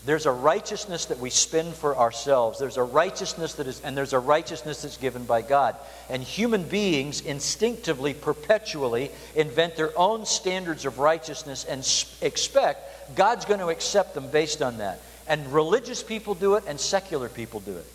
There's 0.08 0.26
a 0.26 0.32
righteousness 0.32 1.08
that 1.08 1.20
we 1.20 1.30
spin 1.30 1.74
for 1.74 1.98
ourselves. 1.98 2.60
There's 2.60 2.78
a 2.78 2.84
righteousness 2.84 3.56
that 3.56 3.68
is, 3.68 3.82
and 3.82 3.98
there's 3.98 4.14
a 4.14 4.20
righteousness 4.20 4.84
that's 4.84 4.96
given 4.96 5.26
by 5.26 5.42
God. 5.42 5.76
And 6.10 6.24
human 6.24 6.64
beings 6.64 7.20
instinctively, 7.20 8.14
perpetually 8.14 9.12
invent 9.36 9.76
their 9.76 9.92
own 10.00 10.26
standards 10.26 10.86
of 10.86 10.98
righteousness 10.98 11.66
and 11.66 11.82
expect 12.22 13.16
God's 13.18 13.44
going 13.44 13.60
to 13.60 13.68
accept 13.68 14.14
them 14.14 14.32
based 14.32 14.62
on 14.62 14.78
that. 14.78 15.02
And 15.28 15.52
religious 15.52 16.02
people 16.02 16.36
do 16.36 16.56
it, 16.56 16.64
and 16.68 16.80
secular 16.80 17.28
people 17.28 17.60
do 17.60 17.76
it. 17.76 17.86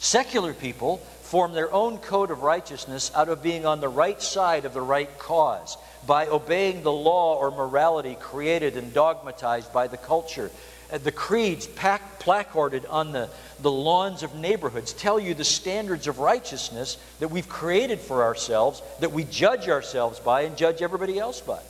Secular 0.00 0.54
people 0.54 1.00
form 1.32 1.54
their 1.54 1.72
own 1.72 1.96
code 1.96 2.30
of 2.30 2.42
righteousness 2.42 3.10
out 3.14 3.30
of 3.30 3.42
being 3.42 3.64
on 3.64 3.80
the 3.80 3.88
right 3.88 4.20
side 4.20 4.66
of 4.66 4.74
the 4.74 4.82
right 4.82 5.18
cause, 5.18 5.78
by 6.06 6.26
obeying 6.26 6.82
the 6.82 6.92
law 6.92 7.38
or 7.38 7.50
morality 7.50 8.18
created 8.20 8.76
and 8.76 8.92
dogmatized 8.92 9.72
by 9.72 9.86
the 9.86 9.96
culture. 9.96 10.50
Uh, 10.92 10.98
the 10.98 11.10
creeds 11.10 11.66
placarded 11.66 12.84
on 12.84 13.12
the, 13.12 13.30
the 13.60 13.72
lawns 13.72 14.22
of 14.22 14.34
neighborhoods 14.34 14.92
tell 14.92 15.18
you 15.18 15.32
the 15.32 15.42
standards 15.42 16.06
of 16.06 16.18
righteousness 16.18 16.98
that 17.18 17.28
we've 17.28 17.48
created 17.48 17.98
for 17.98 18.24
ourselves, 18.24 18.82
that 19.00 19.12
we 19.12 19.24
judge 19.24 19.70
ourselves 19.70 20.20
by 20.20 20.42
and 20.42 20.58
judge 20.58 20.82
everybody 20.82 21.18
else 21.18 21.40
by. 21.40 21.62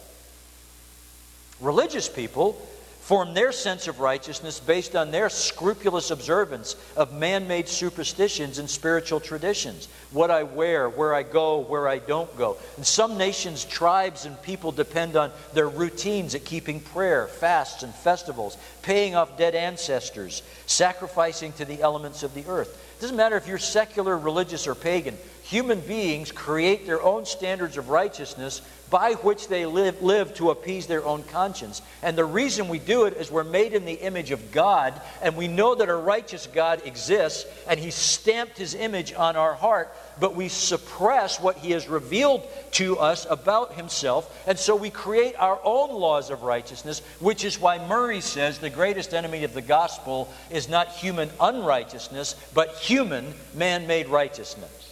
Religious 1.60 2.08
people 2.08 2.60
form 3.02 3.34
their 3.34 3.50
sense 3.50 3.88
of 3.88 3.98
righteousness 3.98 4.60
based 4.60 4.94
on 4.94 5.10
their 5.10 5.28
scrupulous 5.28 6.12
observance 6.12 6.76
of 6.96 7.12
man 7.12 7.48
made 7.48 7.68
superstitions 7.68 8.58
and 8.58 8.70
spiritual 8.70 9.18
traditions. 9.18 9.88
What 10.12 10.30
I 10.30 10.44
wear, 10.44 10.88
where 10.88 11.12
I 11.12 11.24
go, 11.24 11.58
where 11.58 11.88
I 11.88 11.98
don't 11.98 12.34
go. 12.38 12.56
And 12.76 12.86
some 12.86 13.18
nations, 13.18 13.64
tribes, 13.64 14.24
and 14.24 14.40
people 14.40 14.70
depend 14.70 15.16
on 15.16 15.32
their 15.52 15.68
routines 15.68 16.36
at 16.36 16.44
keeping 16.44 16.78
prayer, 16.78 17.26
fasts, 17.26 17.82
and 17.82 17.92
festivals, 17.92 18.56
paying 18.82 19.16
off 19.16 19.36
dead 19.36 19.56
ancestors, 19.56 20.44
sacrificing 20.66 21.52
to 21.54 21.64
the 21.64 21.82
elements 21.82 22.22
of 22.22 22.34
the 22.34 22.46
earth. 22.46 22.78
It 23.02 23.06
doesn't 23.06 23.16
matter 23.16 23.36
if 23.36 23.48
you're 23.48 23.58
secular, 23.58 24.16
religious, 24.16 24.68
or 24.68 24.76
pagan. 24.76 25.18
Human 25.42 25.80
beings 25.80 26.30
create 26.30 26.86
their 26.86 27.02
own 27.02 27.26
standards 27.26 27.76
of 27.76 27.88
righteousness 27.88 28.62
by 28.90 29.14
which 29.14 29.48
they 29.48 29.66
live, 29.66 30.00
live 30.02 30.32
to 30.34 30.50
appease 30.50 30.86
their 30.86 31.04
own 31.04 31.24
conscience. 31.24 31.82
And 32.04 32.16
the 32.16 32.24
reason 32.24 32.68
we 32.68 32.78
do 32.78 33.06
it 33.06 33.14
is 33.14 33.28
we're 33.28 33.42
made 33.42 33.74
in 33.74 33.86
the 33.86 33.94
image 33.94 34.30
of 34.30 34.52
God, 34.52 35.00
and 35.20 35.36
we 35.36 35.48
know 35.48 35.74
that 35.74 35.88
a 35.88 35.96
righteous 35.96 36.46
God 36.46 36.82
exists, 36.84 37.44
and 37.66 37.80
He 37.80 37.90
stamped 37.90 38.56
His 38.56 38.76
image 38.76 39.12
on 39.12 39.34
our 39.34 39.54
heart, 39.54 39.92
but 40.20 40.34
we 40.34 40.48
suppress 40.48 41.40
what 41.40 41.58
He 41.58 41.72
has 41.72 41.88
revealed 41.88 42.46
to 42.72 42.98
us 42.98 43.26
about 43.28 43.74
Himself, 43.74 44.42
and 44.46 44.58
so 44.58 44.76
we 44.76 44.90
create 44.90 45.34
our 45.38 45.58
own 45.64 45.90
laws 45.90 46.30
of 46.30 46.42
righteousness, 46.42 47.00
which 47.20 47.44
is 47.44 47.60
why 47.60 47.84
Murray 47.86 48.20
says 48.20 48.58
the 48.58 48.70
greatest 48.70 49.14
enemy 49.14 49.44
of 49.44 49.54
the 49.54 49.62
gospel 49.62 50.32
is 50.50 50.68
not 50.68 50.88
human 50.88 51.30
unrighteousness, 51.40 52.36
but 52.54 52.74
human 52.76 53.34
man 53.54 53.86
made 53.86 54.08
righteousness. 54.08 54.82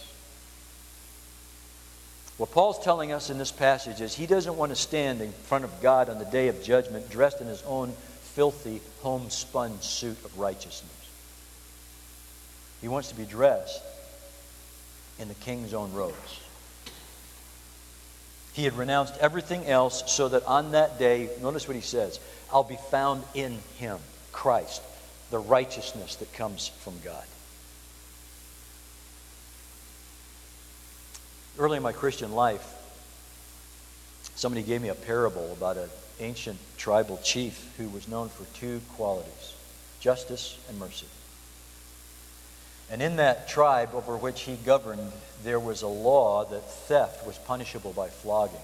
What 2.37 2.51
Paul's 2.51 2.83
telling 2.83 3.11
us 3.11 3.29
in 3.29 3.37
this 3.37 3.51
passage 3.51 4.01
is 4.01 4.15
he 4.15 4.25
doesn't 4.25 4.57
want 4.57 4.71
to 4.71 4.75
stand 4.75 5.21
in 5.21 5.31
front 5.31 5.63
of 5.63 5.81
God 5.81 6.09
on 6.09 6.17
the 6.17 6.25
day 6.25 6.47
of 6.47 6.63
judgment 6.63 7.07
dressed 7.09 7.39
in 7.39 7.45
his 7.45 7.61
own 7.67 7.91
filthy, 8.33 8.81
homespun 9.03 9.79
suit 9.81 10.17
of 10.25 10.39
righteousness. 10.39 10.91
He 12.81 12.87
wants 12.87 13.09
to 13.09 13.15
be 13.15 13.25
dressed 13.25 13.83
in 15.21 15.27
the 15.27 15.35
king's 15.35 15.73
own 15.73 15.93
robes. 15.93 16.41
He 18.53 18.65
had 18.65 18.73
renounced 18.73 19.15
everything 19.19 19.65
else 19.67 20.11
so 20.11 20.27
that 20.29 20.43
on 20.45 20.71
that 20.71 20.99
day, 20.99 21.29
notice 21.41 21.67
what 21.67 21.75
he 21.75 21.81
says 21.81 22.19
I'll 22.51 22.63
be 22.63 22.77
found 22.89 23.23
in 23.33 23.59
him, 23.77 23.99
Christ, 24.31 24.81
the 25.29 25.39
righteousness 25.39 26.15
that 26.17 26.33
comes 26.33 26.67
from 26.67 26.95
God. 27.03 27.23
Early 31.57 31.77
in 31.77 31.83
my 31.83 31.93
Christian 31.93 32.33
life, 32.33 32.65
somebody 34.35 34.63
gave 34.63 34.81
me 34.81 34.89
a 34.89 34.95
parable 34.95 35.53
about 35.53 35.77
an 35.77 35.89
ancient 36.19 36.57
tribal 36.77 37.19
chief 37.23 37.73
who 37.77 37.87
was 37.89 38.07
known 38.07 38.29
for 38.29 38.45
two 38.57 38.81
qualities 38.95 39.53
justice 39.99 40.57
and 40.67 40.79
mercy. 40.79 41.05
And 42.91 43.01
in 43.01 43.15
that 43.15 43.47
tribe 43.47 43.91
over 43.93 44.17
which 44.17 44.41
he 44.41 44.55
governed, 44.55 45.13
there 45.43 45.59
was 45.59 45.81
a 45.81 45.87
law 45.87 46.43
that 46.45 46.69
theft 46.69 47.25
was 47.25 47.37
punishable 47.37 47.93
by 47.93 48.09
flogging. 48.09 48.59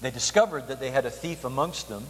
They 0.00 0.10
discovered 0.10 0.68
that 0.68 0.80
they 0.80 0.90
had 0.90 1.04
a 1.04 1.10
thief 1.10 1.44
amongst 1.44 1.88
them, 1.88 2.04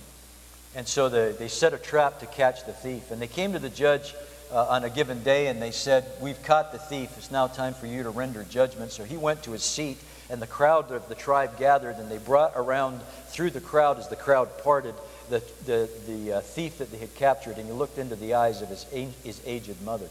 and 0.74 0.86
so 0.86 1.08
they, 1.08 1.32
they 1.32 1.48
set 1.48 1.74
a 1.74 1.78
trap 1.78 2.20
to 2.20 2.26
catch 2.26 2.64
the 2.64 2.72
thief. 2.72 3.10
And 3.10 3.20
they 3.20 3.26
came 3.26 3.52
to 3.54 3.58
the 3.58 3.68
judge 3.68 4.14
uh, 4.52 4.66
on 4.68 4.84
a 4.84 4.90
given 4.90 5.22
day 5.24 5.48
and 5.48 5.60
they 5.60 5.72
said, 5.72 6.04
We've 6.20 6.40
caught 6.44 6.70
the 6.70 6.78
thief. 6.78 7.16
It's 7.16 7.32
now 7.32 7.48
time 7.48 7.74
for 7.74 7.86
you 7.86 8.04
to 8.04 8.10
render 8.10 8.44
judgment. 8.44 8.92
So 8.92 9.02
he 9.02 9.16
went 9.16 9.42
to 9.44 9.52
his 9.52 9.64
seat, 9.64 9.98
and 10.30 10.40
the 10.40 10.46
crowd 10.46 10.92
of 10.92 11.08
the 11.08 11.16
tribe 11.16 11.58
gathered, 11.58 11.96
and 11.96 12.08
they 12.08 12.18
brought 12.18 12.52
around 12.54 13.00
through 13.28 13.50
the 13.50 13.60
crowd 13.60 13.98
as 13.98 14.08
the 14.08 14.16
crowd 14.16 14.48
parted 14.62 14.94
the, 15.28 15.42
the, 15.64 15.90
the 16.06 16.34
uh, 16.34 16.40
thief 16.40 16.78
that 16.78 16.92
they 16.92 16.98
had 16.98 17.14
captured, 17.16 17.56
and 17.56 17.66
he 17.66 17.72
looked 17.72 17.98
into 17.98 18.14
the 18.14 18.34
eyes 18.34 18.62
of 18.62 18.68
his, 18.68 18.84
his 19.24 19.40
aged 19.44 19.82
mother. 19.82 20.06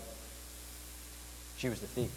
She 1.58 1.70
was 1.70 1.80
the 1.80 1.88
thief. 1.88 2.12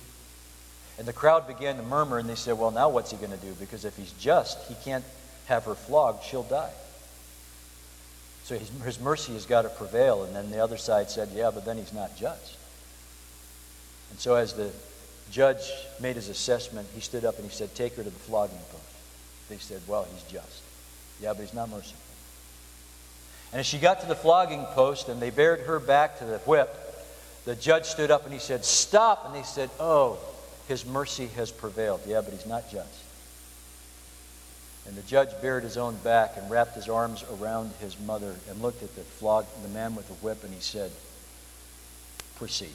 And 0.98 1.07
the 1.07 1.12
crowd 1.12 1.46
began 1.46 1.77
to 1.77 1.83
murmur, 1.83 2.18
and 2.18 2.29
they 2.29 2.35
said, 2.35 2.59
Well, 2.59 2.70
now 2.70 2.88
what's 2.88 3.11
he 3.12 3.16
going 3.16 3.31
to 3.31 3.37
do? 3.37 3.53
Because 3.61 3.85
if 3.85 3.96
he's 3.96 4.12
just, 4.12 4.66
he 4.66 4.74
can't 4.85 5.05
have 5.46 5.64
her 5.64 5.74
flogged, 5.74 6.24
she'll 6.24 6.42
die. 6.42 6.72
So 8.48 8.59
his, 8.59 8.70
his 8.83 8.98
mercy 8.98 9.35
has 9.35 9.44
got 9.44 9.62
to 9.62 9.68
prevail. 9.68 10.24
And 10.24 10.35
then 10.35 10.51
the 10.51 10.64
other 10.64 10.79
side 10.79 11.11
said, 11.11 11.29
yeah, 11.35 11.51
but 11.53 11.66
then 11.66 11.77
he's 11.77 11.92
not 11.92 12.16
just. 12.16 12.57
And 14.11 14.18
so 14.18 14.37
as 14.37 14.55
the 14.55 14.70
judge 15.31 15.70
made 16.01 16.16
his 16.16 16.31
assessment, 16.31 16.88
he 16.94 17.03
stood 17.03 17.27
up 17.27 17.37
and 17.37 17.44
he 17.44 17.51
said, 17.51 17.74
take 17.74 17.94
her 17.96 18.03
to 18.03 18.09
the 18.09 18.18
flogging 18.18 18.57
post. 18.70 18.85
They 19.51 19.59
said, 19.59 19.83
well, 19.87 20.07
he's 20.11 20.22
just. 20.33 20.62
Yeah, 21.20 21.35
but 21.35 21.42
he's 21.42 21.53
not 21.53 21.68
merciful. 21.68 22.01
And 23.53 23.61
as 23.61 23.66
she 23.66 23.79
got 23.79 24.01
to 24.01 24.07
the 24.07 24.14
flogging 24.14 24.64
post 24.64 25.11
and 25.11 25.20
they 25.20 25.29
bared 25.29 25.61
her 25.61 25.79
back 25.79 26.18
to 26.20 26.24
the 26.24 26.38
whip, 26.38 26.74
the 27.44 27.55
judge 27.57 27.85
stood 27.85 28.11
up 28.11 28.24
and 28.24 28.33
he 28.33 28.38
said, 28.38 28.64
Stop. 28.64 29.27
And 29.27 29.35
they 29.35 29.42
said, 29.42 29.70
Oh, 29.81 30.18
his 30.68 30.85
mercy 30.85 31.27
has 31.29 31.51
prevailed. 31.51 32.01
Yeah, 32.07 32.20
but 32.20 32.33
he's 32.33 32.46
not 32.46 32.70
just. 32.70 33.05
And 34.87 34.96
the 34.96 35.03
judge 35.03 35.29
bared 35.42 35.64
his 35.64 35.77
own 35.77 35.96
back 35.96 36.37
and 36.37 36.51
wrapped 36.51 36.74
his 36.74 36.88
arms 36.88 37.24
around 37.38 37.72
his 37.81 37.98
mother 38.01 38.35
and 38.48 38.62
looked 38.62 38.83
at 38.83 38.94
the 38.96 39.03
flog, 39.03 39.44
the 39.62 39.68
man 39.68 39.94
with 39.94 40.09
the 40.09 40.14
whip, 40.14 40.42
and 40.44 40.53
he 40.53 40.61
said, 40.61 40.90
Proceed. 42.37 42.74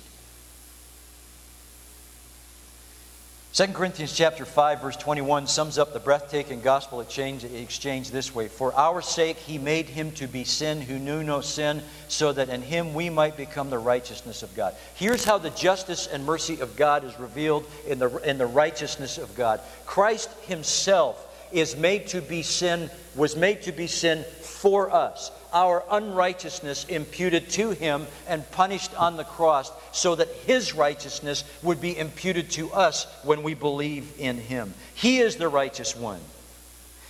2 3.54 3.68
Corinthians 3.68 4.12
chapter 4.12 4.46
5 4.46 4.82
verse 4.82 4.96
21 4.96 5.46
sums 5.46 5.78
up 5.78 5.94
the 5.94 6.00
breathtaking 6.00 6.60
gospel 6.60 7.02
exchange, 7.02 7.44
exchange 7.44 8.10
this 8.10 8.34
way 8.34 8.48
For 8.48 8.74
our 8.74 9.00
sake 9.00 9.38
he 9.38 9.60
made 9.60 9.86
him 9.86 10.12
to 10.14 10.26
be 10.26 10.44
sin 10.44 10.82
who 10.82 10.98
knew 10.98 11.22
no 11.22 11.40
sin 11.42 11.84
so 12.08 12.34
that 12.34 12.50
in 12.50 12.64
him 12.64 12.96
we 12.96 13.12
might 13.12 13.38
become 13.38 13.70
the 13.70 13.78
righteousness 13.78 14.42
of 14.42 14.56
God. 14.56 14.74
Here's 14.96 15.24
how 15.24 15.38
the 15.38 15.52
justice 15.52 16.08
and 16.08 16.26
mercy 16.26 16.62
of 16.62 16.76
God 16.76 17.04
is 17.04 17.20
revealed 17.20 17.68
in 17.86 18.00
the 18.00 18.10
in 18.28 18.40
the 18.40 18.48
righteousness 18.48 19.20
of 19.20 19.36
God. 19.36 19.62
Christ 19.86 20.32
himself 20.48 21.24
is 21.54 21.78
made 21.78 22.08
to 22.08 22.22
be 22.22 22.42
sin, 22.42 22.90
was 23.16 23.36
made 23.36 23.62
to 23.64 23.72
be 23.72 23.88
sin 23.88 24.26
for 24.42 24.92
us. 24.92 25.32
Our 25.54 25.84
unrighteousness 25.92 26.86
imputed 26.86 27.50
to 27.52 27.72
him 27.72 28.08
and 28.28 28.50
punished 28.52 28.94
on 29.00 29.18
the 29.18 29.24
cross, 29.24 29.72
so 29.92 30.16
that 30.16 30.30
his 30.48 30.74
righteousness 30.74 31.44
would 31.62 31.80
be 31.80 31.98
imputed 31.98 32.50
to 32.52 32.72
us 32.74 33.06
when 33.24 33.44
we 33.44 33.54
believe 33.54 34.14
in 34.18 34.38
him. 34.38 34.74
He 34.96 35.20
is 35.20 35.36
the 35.36 35.48
righteous 35.48 35.96
one. 35.96 36.20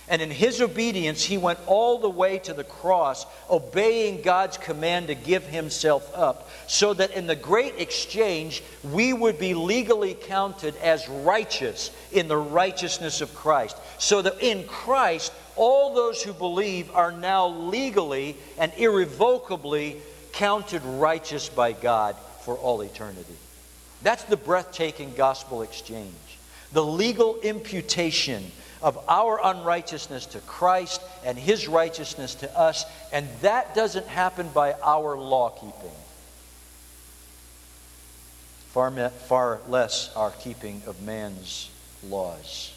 And 0.06 0.20
in 0.20 0.30
his 0.30 0.60
obedience, 0.60 1.24
he 1.24 1.38
went 1.38 1.58
all 1.66 1.98
the 1.98 2.10
way 2.10 2.38
to 2.40 2.52
the 2.52 2.64
cross, 2.64 3.24
obeying 3.48 4.20
God's 4.20 4.58
command 4.58 5.06
to 5.06 5.14
give 5.14 5.46
himself 5.46 6.10
up, 6.14 6.50
so 6.66 6.92
that 6.92 7.12
in 7.12 7.26
the 7.26 7.36
great 7.36 7.80
exchange, 7.80 8.62
we 8.82 9.14
would 9.14 9.38
be 9.38 9.54
legally 9.54 10.14
counted 10.14 10.76
as 10.76 11.08
righteous 11.08 11.90
in 12.12 12.28
the 12.28 12.36
righteousness 12.36 13.22
of 13.22 13.34
Christ. 13.34 13.78
So 13.98 14.20
that 14.20 14.42
in 14.42 14.66
Christ, 14.66 15.32
all 15.56 15.94
those 15.94 16.22
who 16.22 16.34
believe 16.34 16.90
are 16.90 17.12
now 17.12 17.46
legally 17.46 18.36
and 18.58 18.72
irrevocably 18.76 20.02
counted 20.32 20.82
righteous 20.84 21.48
by 21.48 21.72
God 21.72 22.14
for 22.42 22.56
all 22.56 22.82
eternity. 22.82 23.36
That's 24.02 24.24
the 24.24 24.36
breathtaking 24.36 25.14
gospel 25.14 25.62
exchange. 25.62 26.12
The 26.72 26.84
legal 26.84 27.40
imputation 27.40 28.50
of 28.84 29.02
our 29.08 29.40
unrighteousness 29.42 30.26
to 30.26 30.40
Christ 30.40 31.00
and 31.24 31.38
his 31.38 31.66
righteousness 31.66 32.34
to 32.36 32.58
us, 32.58 32.84
and 33.12 33.26
that 33.40 33.74
doesn't 33.74 34.06
happen 34.06 34.50
by 34.50 34.74
our 34.84 35.16
law 35.16 35.48
keeping. 35.48 35.96
Far, 38.68 38.90
far 39.08 39.60
less 39.68 40.14
our 40.14 40.32
keeping 40.32 40.82
of 40.86 41.00
man's 41.00 41.70
laws. 42.06 42.74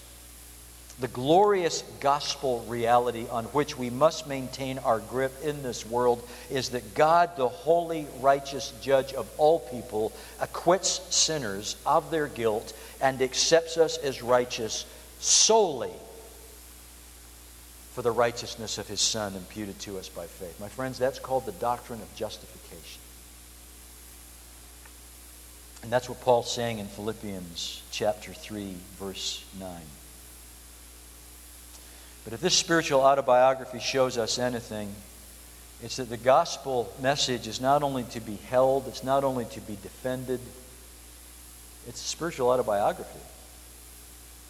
The 1.02 1.10
glorious 1.10 1.84
gospel 2.00 2.64
reality 2.70 3.28
on 3.30 3.44
which 3.46 3.78
we 3.78 3.90
must 3.90 4.28
maintain 4.28 4.80
our 4.80 5.00
grip 5.00 5.44
in 5.44 5.62
this 5.62 5.86
world 5.86 6.26
is 6.50 6.70
that 6.70 6.96
God, 6.96 7.36
the 7.36 7.50
holy, 7.50 8.08
righteous 8.22 8.72
judge 8.82 9.14
of 9.14 9.30
all 9.38 9.60
people, 9.60 10.14
acquits 10.40 11.02
sinners 11.14 11.76
of 11.86 12.12
their 12.12 12.28
guilt 12.28 12.72
and 13.02 13.22
accepts 13.22 13.78
us 13.78 13.98
as 13.98 14.24
righteous 14.24 14.86
solely 15.20 15.94
for 17.94 18.02
the 18.02 18.12
righteousness 18.12 18.78
of 18.78 18.88
his 18.88 19.02
Son 19.02 19.36
imputed 19.36 19.80
to 19.80 19.98
us 19.98 20.08
by 20.08 20.26
faith. 20.26 20.60
My 20.60 20.68
friends, 20.68 21.00
that's 21.00 21.20
called 21.20 21.46
the 21.46 21.52
doctrine 21.54 22.02
of 22.02 22.16
justification. 22.16 23.02
And 25.84 25.92
that's 25.92 26.10
what 26.10 26.22
Paul's 26.22 26.52
saying 26.52 26.80
in 26.80 26.88
Philippians 26.88 27.82
chapter 27.92 28.34
3, 28.34 28.76
verse 29.00 29.44
9. 29.60 29.70
But 32.24 32.34
if 32.34 32.42
this 32.42 32.56
spiritual 32.56 33.02
autobiography 33.02 33.80
shows 33.80 34.18
us 34.18 34.38
anything, 34.38 34.94
it's 35.82 35.96
that 35.98 36.10
the 36.10 36.18
gospel 36.18 36.92
message 37.02 37.48
is 37.48 37.62
not 37.62 37.84
only 37.84 38.04
to 38.04 38.20
be 38.20 38.36
held, 38.36 38.88
it's 38.88 39.04
not 39.04 39.24
only 39.24 39.46
to 39.46 39.62
be 39.62 39.78
defended, 39.82 40.42
it's 41.88 42.04
a 42.04 42.08
spiritual 42.08 42.50
autobiography. 42.50 43.20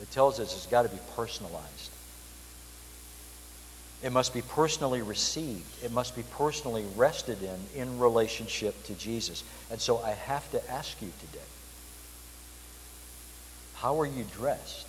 It 0.01 0.12
tells 0.12 0.39
us 0.39 0.55
it's 0.55 0.67
got 0.67 0.83
to 0.83 0.89
be 0.89 0.99
personalized. 1.15 1.91
It 4.03 4.12
must 4.12 4.33
be 4.33 4.43
personally 4.43 5.01
received. 5.01 5.83
It 5.83 5.91
must 5.91 6.15
be 6.15 6.23
personally 6.31 6.86
rested 6.95 7.39
in 7.41 7.60
in 7.75 7.99
relationship 7.99 8.83
to 8.83 8.93
Jesus. 8.93 9.43
And 9.71 9.81
so 9.81 9.97
I 9.99 10.12
have 10.12 10.49
to 10.51 10.71
ask 10.71 11.01
you 11.01 11.12
today 11.19 11.43
how 13.75 13.99
are 13.99 14.05
you 14.05 14.25
dressed 14.36 14.88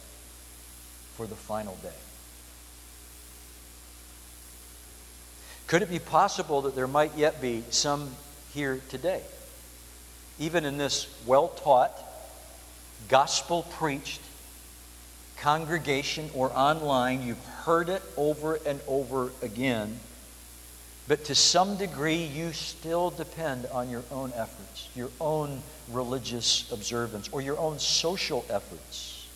for 1.17 1.27
the 1.27 1.35
final 1.35 1.77
day? 1.83 1.89
Could 5.67 5.83
it 5.83 5.91
be 5.91 5.99
possible 5.99 6.63
that 6.63 6.75
there 6.75 6.87
might 6.87 7.15
yet 7.17 7.43
be 7.43 7.63
some 7.71 8.11
here 8.55 8.81
today, 8.89 9.21
even 10.39 10.65
in 10.65 10.79
this 10.79 11.07
well 11.27 11.49
taught, 11.49 11.93
gospel 13.09 13.67
preached 13.73 14.23
congregation 15.43 16.31
or 16.35 16.51
online, 16.53 17.23
you've 17.23 17.45
heard 17.65 17.89
it 17.89 18.03
over 18.17 18.59
and 18.67 18.81
over 18.87 19.31
again, 19.43 19.99
but 21.07 21.25
to 21.25 21.35
some 21.35 21.77
degree 21.77 22.25
you 22.25 22.53
still 22.53 23.11
depend 23.11 23.67
on 23.67 23.89
your 23.89 24.03
own 24.11 24.33
efforts, 24.37 24.89
your 24.95 25.11
own 25.21 25.63
religious 25.91 26.71
observance, 26.73 27.29
or 27.31 27.41
your 27.41 27.59
own 27.59 27.79
social 27.79 28.45
efforts, 28.51 29.27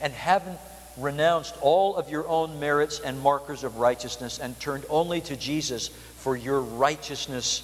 and 0.00 0.12
haven't 0.12 0.58
renounced 0.96 1.54
all 1.60 1.96
of 1.96 2.10
your 2.10 2.26
own 2.28 2.58
merits 2.58 3.00
and 3.00 3.20
markers 3.20 3.64
of 3.64 3.76
righteousness 3.76 4.38
and 4.38 4.58
turned 4.60 4.84
only 4.88 5.20
to 5.20 5.36
Jesus 5.36 5.88
for 5.88 6.36
your 6.36 6.60
righteousness 6.60 7.62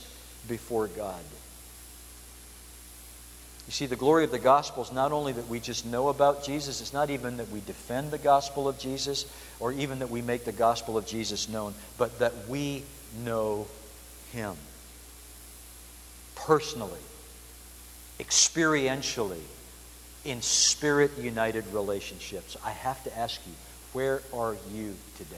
before 0.49 0.88
God. 0.88 1.20
You 3.66 3.72
see, 3.72 3.87
the 3.87 3.96
glory 3.96 4.24
of 4.24 4.31
the 4.31 4.38
gospel 4.38 4.85
is 4.85 4.92
not 4.92 5.11
only 5.11 5.33
that 5.33 5.48
we 5.48 5.59
just 5.59 5.85
know 5.85 6.09
about 6.09 6.44
Jesus, 6.44 6.81
it's 6.81 6.92
not 6.92 7.11
even 7.11 7.38
that 7.38 7.50
we 7.50 7.61
defend 7.61 8.12
the 8.12 8.18
gospel 8.18 8.68
of 8.68 8.79
Jesus 8.79 9.26
or 9.59 9.72
even 9.72 9.98
that 9.98 10.11
we 10.11 10.22
make 10.22 10.44
the 10.44 10.52
gospel 10.52 10.96
of 10.96 11.07
Jesus 11.07 11.48
known, 11.48 11.74
but 11.98 12.20
that 12.20 12.33
we 12.48 12.85
know 13.24 13.66
Him 14.33 14.55
personally, 16.37 17.00
experientially, 18.20 19.40
in 20.24 20.42
spirit 20.42 21.11
united 21.18 21.66
relationships. 21.72 22.57
I 22.64 22.70
have 22.70 23.02
to 23.05 23.18
ask 23.18 23.40
you, 23.46 23.52
where 23.92 24.22
are 24.33 24.57
you 24.72 24.94
today? 25.18 25.37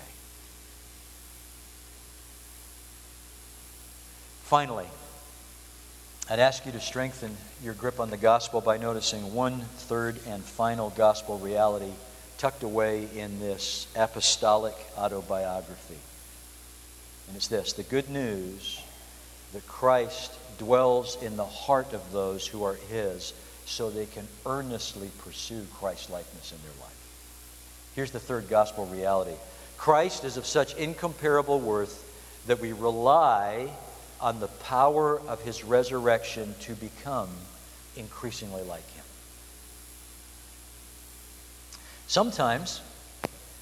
Finally, 4.42 4.86
I'd 6.30 6.40
ask 6.40 6.66
you 6.66 6.72
to 6.72 6.80
strengthen 6.80 7.34
your 7.62 7.72
grip 7.72 7.98
on 7.98 8.10
the 8.10 8.18
gospel 8.18 8.60
by 8.60 8.76
noticing 8.76 9.32
one 9.32 9.60
third 9.60 10.20
and 10.26 10.44
final 10.44 10.90
gospel 10.90 11.38
reality 11.38 11.90
tucked 12.36 12.62
away 12.62 13.08
in 13.16 13.40
this 13.40 13.86
apostolic 13.96 14.74
autobiography. 14.98 15.96
And 17.28 17.36
it's 17.36 17.48
this 17.48 17.72
the 17.72 17.82
good 17.82 18.10
news 18.10 18.82
that 19.54 19.66
Christ 19.66 20.34
dwells 20.58 21.16
in 21.22 21.38
the 21.38 21.46
heart 21.46 21.94
of 21.94 22.12
those 22.12 22.46
who 22.46 22.62
are 22.62 22.74
His 22.74 23.32
so 23.64 23.88
they 23.88 24.04
can 24.04 24.28
earnestly 24.44 25.10
pursue 25.20 25.64
Christ 25.78 26.10
likeness 26.10 26.52
in 26.52 26.58
their 26.60 26.78
life. 26.82 27.08
Here's 27.94 28.10
the 28.10 28.20
third 28.20 28.50
gospel 28.50 28.84
reality 28.84 29.36
Christ 29.78 30.24
is 30.24 30.36
of 30.36 30.44
such 30.44 30.74
incomparable 30.74 31.58
worth 31.58 32.04
that 32.46 32.60
we 32.60 32.74
rely 32.74 33.70
on 34.20 34.40
the 34.40 34.48
power 34.48 35.20
of 35.28 35.42
his 35.42 35.64
resurrection 35.64 36.54
to 36.60 36.74
become 36.74 37.28
increasingly 37.96 38.62
like 38.62 38.88
him. 38.92 39.04
Sometimes, 42.06 42.80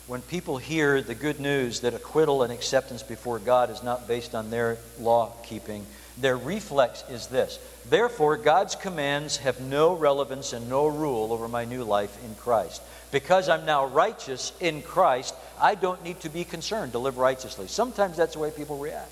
when 0.07 0.23
people 0.23 0.59
hear 0.59 1.03
the 1.03 1.15
good 1.15 1.41
news 1.41 1.81
that 1.81 1.95
acquittal 1.95 2.43
and 2.43 2.53
acceptance 2.53 3.03
before 3.03 3.39
God 3.39 3.71
is 3.71 3.83
not 3.83 4.07
based 4.07 4.35
on 4.35 4.51
their 4.51 4.79
law 5.01 5.33
keeping, 5.43 5.85
their 6.19 6.37
reflex 6.37 7.05
is 7.11 7.27
this 7.27 7.59
Therefore, 7.89 8.37
God's 8.37 8.75
commands 8.75 9.39
have 9.39 9.61
no 9.61 9.95
relevance 9.95 10.53
and 10.53 10.69
no 10.69 10.87
rule 10.87 11.33
over 11.33 11.49
my 11.49 11.65
new 11.65 11.85
life 11.85 12.17
in 12.25 12.35
Christ. 12.37 12.83
Because 13.13 13.49
I'm 13.49 13.65
now 13.65 13.87
righteous 13.87 14.53
in 14.61 14.83
Christ, 14.83 15.35
I 15.61 15.75
don't 15.75 16.03
need 16.03 16.21
to 16.21 16.29
be 16.29 16.45
concerned 16.45 16.93
to 16.93 16.99
live 16.99 17.19
righteously. 17.19 17.69
Sometimes 17.69 18.17
that's 18.17 18.35
the 18.35 18.41
way 18.41 18.51
people 18.51 18.79
react. 18.79 19.11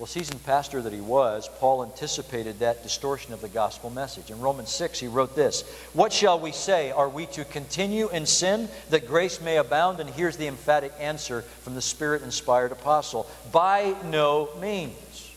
Well, 0.00 0.06
seasoned 0.06 0.42
pastor 0.44 0.80
that 0.80 0.94
he 0.94 1.00
was, 1.02 1.50
Paul 1.58 1.84
anticipated 1.84 2.60
that 2.60 2.82
distortion 2.82 3.34
of 3.34 3.42
the 3.42 3.50
gospel 3.50 3.90
message. 3.90 4.30
In 4.30 4.40
Romans 4.40 4.70
6, 4.70 4.98
he 4.98 5.08
wrote 5.08 5.36
this 5.36 5.60
What 5.92 6.10
shall 6.10 6.40
we 6.40 6.52
say? 6.52 6.90
Are 6.90 7.10
we 7.10 7.26
to 7.26 7.44
continue 7.44 8.08
in 8.08 8.24
sin 8.24 8.70
that 8.88 9.06
grace 9.06 9.42
may 9.42 9.58
abound? 9.58 10.00
And 10.00 10.08
here's 10.08 10.38
the 10.38 10.46
emphatic 10.46 10.94
answer 10.98 11.42
from 11.42 11.74
the 11.74 11.82
Spirit 11.82 12.22
inspired 12.22 12.72
apostle 12.72 13.28
By 13.52 13.94
no 14.06 14.48
means. 14.58 15.30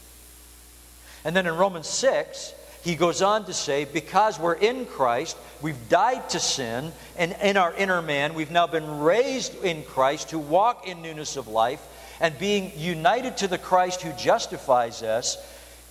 And 1.26 1.36
then 1.36 1.45
in 1.45 1.58
Romans 1.58 1.89
6, 1.89 2.54
he 2.86 2.95
goes 2.95 3.21
on 3.21 3.43
to 3.47 3.54
say, 3.54 3.84
Because 3.84 4.39
we're 4.39 4.54
in 4.54 4.86
Christ, 4.86 5.36
we've 5.62 5.89
died 5.89 6.30
to 6.30 6.39
sin, 6.39 6.93
and 7.17 7.36
in 7.43 7.58
our 7.58 7.73
inner 7.76 8.02
man, 8.02 8.34
we've 8.34 8.49
now 8.49 8.67
been 8.67 9.02
raised 9.02 9.62
in 9.62 9.84
Christ 9.84 10.30
to 10.30 10.39
walk 10.39 10.88
in 10.88 11.02
newness 11.02 11.36
of 11.36 11.49
life 11.49 11.86
and 12.19 12.38
being 12.38 12.71
united 12.76 13.38
to 13.38 13.47
the 13.47 13.58
Christ 13.58 14.02
who 14.02 14.12
justifies 14.13 15.04
us 15.04 15.38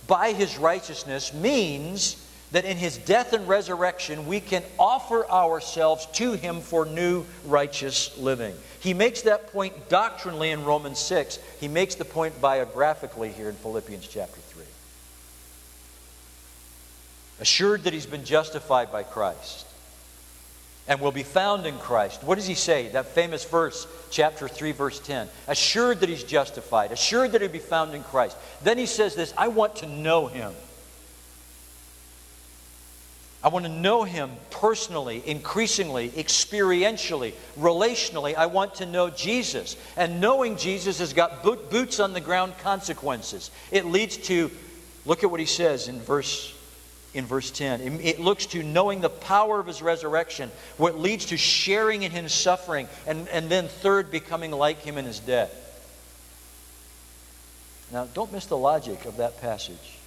by 0.07 0.33
his 0.33 0.57
righteousness 0.57 1.33
means 1.33 2.19
that 2.51 2.65
in 2.65 2.77
his 2.77 2.97
death 2.97 3.33
and 3.33 3.47
resurrection 3.47 4.27
we 4.27 4.39
can 4.39 4.63
offer 4.77 5.29
ourselves 5.29 6.05
to 6.13 6.33
him 6.33 6.61
for 6.61 6.85
new 6.85 7.25
righteous 7.45 8.17
living. 8.17 8.55
He 8.79 8.93
makes 8.93 9.23
that 9.23 9.51
point 9.51 9.89
doctrinally 9.89 10.51
in 10.51 10.63
Romans 10.63 10.99
6. 10.99 11.39
He 11.59 11.67
makes 11.67 11.95
the 11.95 12.05
point 12.05 12.39
biographically 12.41 13.31
here 13.31 13.49
in 13.49 13.55
Philippians 13.55 14.07
chapter 14.07 14.39
3. 14.39 14.63
Assured 17.39 17.83
that 17.83 17.93
he's 17.93 18.05
been 18.05 18.25
justified 18.25 18.91
by 18.91 19.03
Christ 19.03 19.65
and 20.87 20.99
will 20.99 21.11
be 21.11 21.23
found 21.23 21.65
in 21.65 21.77
Christ. 21.77 22.23
What 22.23 22.35
does 22.35 22.47
he 22.47 22.55
say? 22.55 22.89
That 22.89 23.07
famous 23.07 23.45
verse, 23.45 23.87
chapter 24.09 24.47
3, 24.47 24.71
verse 24.73 24.99
10. 24.99 25.29
Assured 25.47 26.01
that 26.01 26.09
he's 26.09 26.23
justified, 26.23 26.91
assured 26.91 27.31
that 27.31 27.41
he'll 27.41 27.49
be 27.49 27.59
found 27.59 27.93
in 27.93 28.03
Christ. 28.03 28.37
Then 28.63 28.77
he 28.77 28.85
says 28.85 29.15
this 29.15 29.33
I 29.37 29.47
want 29.47 29.77
to 29.77 29.87
know 29.87 30.27
him. 30.27 30.53
I 33.43 33.49
want 33.49 33.65
to 33.65 33.71
know 33.71 34.03
him 34.03 34.31
personally, 34.51 35.21
increasingly, 35.25 36.09
experientially, 36.11 37.33
relationally. 37.59 38.35
I 38.35 38.45
want 38.45 38.75
to 38.75 38.85
know 38.85 39.09
Jesus. 39.09 39.75
And 39.97 40.21
knowing 40.21 40.55
Jesus 40.55 40.99
has 40.99 41.11
got 41.11 41.43
boots 41.43 41.99
on 41.99 42.13
the 42.13 42.21
ground 42.21 42.57
consequences. 42.59 43.51
It 43.69 43.85
leads 43.85 44.15
to, 44.15 44.49
look 45.05 45.25
at 45.25 45.31
what 45.31 45.41
he 45.41 45.45
says 45.45 45.89
in 45.89 45.99
verse 45.99 46.52
in 47.13 47.25
verse 47.25 47.51
10. 47.51 47.99
It 48.01 48.19
looks 48.19 48.47
to 48.47 48.63
knowing 48.63 49.01
the 49.01 49.09
power 49.09 49.59
of 49.59 49.67
his 49.67 49.81
resurrection, 49.81 50.51
what 50.77 50.99
leads 50.99 51.25
to 51.27 51.37
sharing 51.37 52.03
in 52.03 52.11
his 52.11 52.33
suffering, 52.33 52.87
and, 53.05 53.27
and 53.29 53.49
then 53.49 53.67
third, 53.67 54.11
becoming 54.11 54.51
like 54.51 54.81
him 54.81 54.97
in 54.97 55.05
his 55.05 55.19
death. 55.19 55.59
Now, 57.91 58.07
don't 58.13 58.31
miss 58.31 58.47
the 58.47 58.57
logic 58.57 59.05
of 59.05 59.17
that 59.17 59.39
passage, 59.39 59.99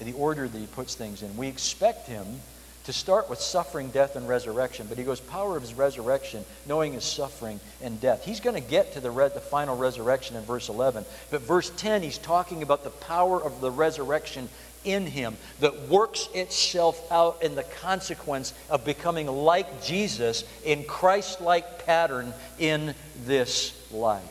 the 0.00 0.14
order 0.14 0.48
that 0.48 0.58
he 0.58 0.66
puts 0.66 0.94
things 0.94 1.22
in. 1.22 1.36
We 1.36 1.48
expect 1.48 2.08
him 2.08 2.40
to 2.84 2.92
start 2.92 3.30
with 3.30 3.40
suffering, 3.40 3.88
death, 3.88 4.16
and 4.16 4.28
resurrection, 4.28 4.86
but 4.88 4.98
he 4.98 5.04
goes, 5.04 5.20
power 5.20 5.56
of 5.56 5.62
his 5.62 5.74
resurrection, 5.74 6.44
knowing 6.66 6.92
his 6.92 7.04
suffering 7.04 7.58
and 7.82 8.00
death. 8.00 8.24
He's 8.24 8.40
going 8.40 8.60
to 8.62 8.68
get 8.68 8.92
to 8.92 9.00
the, 9.00 9.10
re- 9.10 9.30
the 9.32 9.40
final 9.40 9.76
resurrection 9.76 10.36
in 10.36 10.42
verse 10.44 10.68
11, 10.68 11.04
but 11.30 11.40
verse 11.42 11.70
10, 11.70 12.02
he's 12.02 12.18
talking 12.18 12.62
about 12.62 12.84
the 12.84 12.90
power 12.90 13.42
of 13.42 13.60
the 13.60 13.70
resurrection 13.70 14.48
in 14.84 15.06
him 15.06 15.36
that 15.60 15.88
works 15.88 16.28
itself 16.34 17.00
out 17.10 17.42
in 17.42 17.54
the 17.54 17.62
consequence 17.62 18.54
of 18.70 18.84
becoming 18.84 19.26
like 19.26 19.82
Jesus 19.82 20.44
in 20.64 20.84
Christ 20.84 21.40
like 21.40 21.86
pattern 21.86 22.32
in 22.58 22.94
this 23.24 23.72
life. 23.92 24.30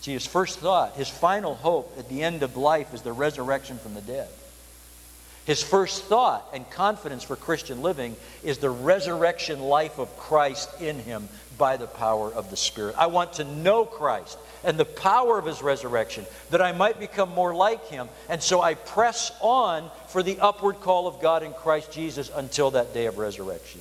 See, 0.00 0.12
his 0.12 0.26
first 0.26 0.58
thought, 0.58 0.94
his 0.96 1.08
final 1.08 1.54
hope 1.54 1.94
at 1.98 2.08
the 2.08 2.22
end 2.22 2.42
of 2.42 2.56
life 2.56 2.92
is 2.92 3.02
the 3.02 3.12
resurrection 3.12 3.78
from 3.78 3.94
the 3.94 4.02
dead. 4.02 4.28
His 5.46 5.62
first 5.62 6.04
thought 6.04 6.46
and 6.54 6.68
confidence 6.70 7.22
for 7.22 7.36
Christian 7.36 7.82
living 7.82 8.16
is 8.42 8.58
the 8.58 8.70
resurrection 8.70 9.60
life 9.60 9.98
of 9.98 10.16
Christ 10.16 10.80
in 10.80 10.98
him, 10.98 11.28
by 11.58 11.76
the 11.76 11.86
power 11.86 12.32
of 12.32 12.50
the 12.50 12.56
Spirit. 12.56 12.96
I 12.98 13.06
want 13.06 13.34
to 13.34 13.44
know 13.44 13.84
Christ 13.84 14.38
and 14.64 14.78
the 14.78 14.84
power 14.84 15.38
of 15.38 15.46
his 15.46 15.62
resurrection, 15.62 16.26
that 16.50 16.62
I 16.62 16.72
might 16.72 16.98
become 16.98 17.30
more 17.30 17.54
like 17.54 17.86
him. 17.88 18.08
And 18.28 18.42
so 18.42 18.60
I 18.60 18.74
press 18.74 19.32
on 19.40 19.90
for 20.08 20.22
the 20.22 20.38
upward 20.40 20.80
call 20.80 21.06
of 21.06 21.20
God 21.20 21.42
in 21.42 21.52
Christ 21.52 21.92
Jesus 21.92 22.30
until 22.34 22.70
that 22.72 22.94
day 22.94 23.06
of 23.06 23.18
resurrection. 23.18 23.80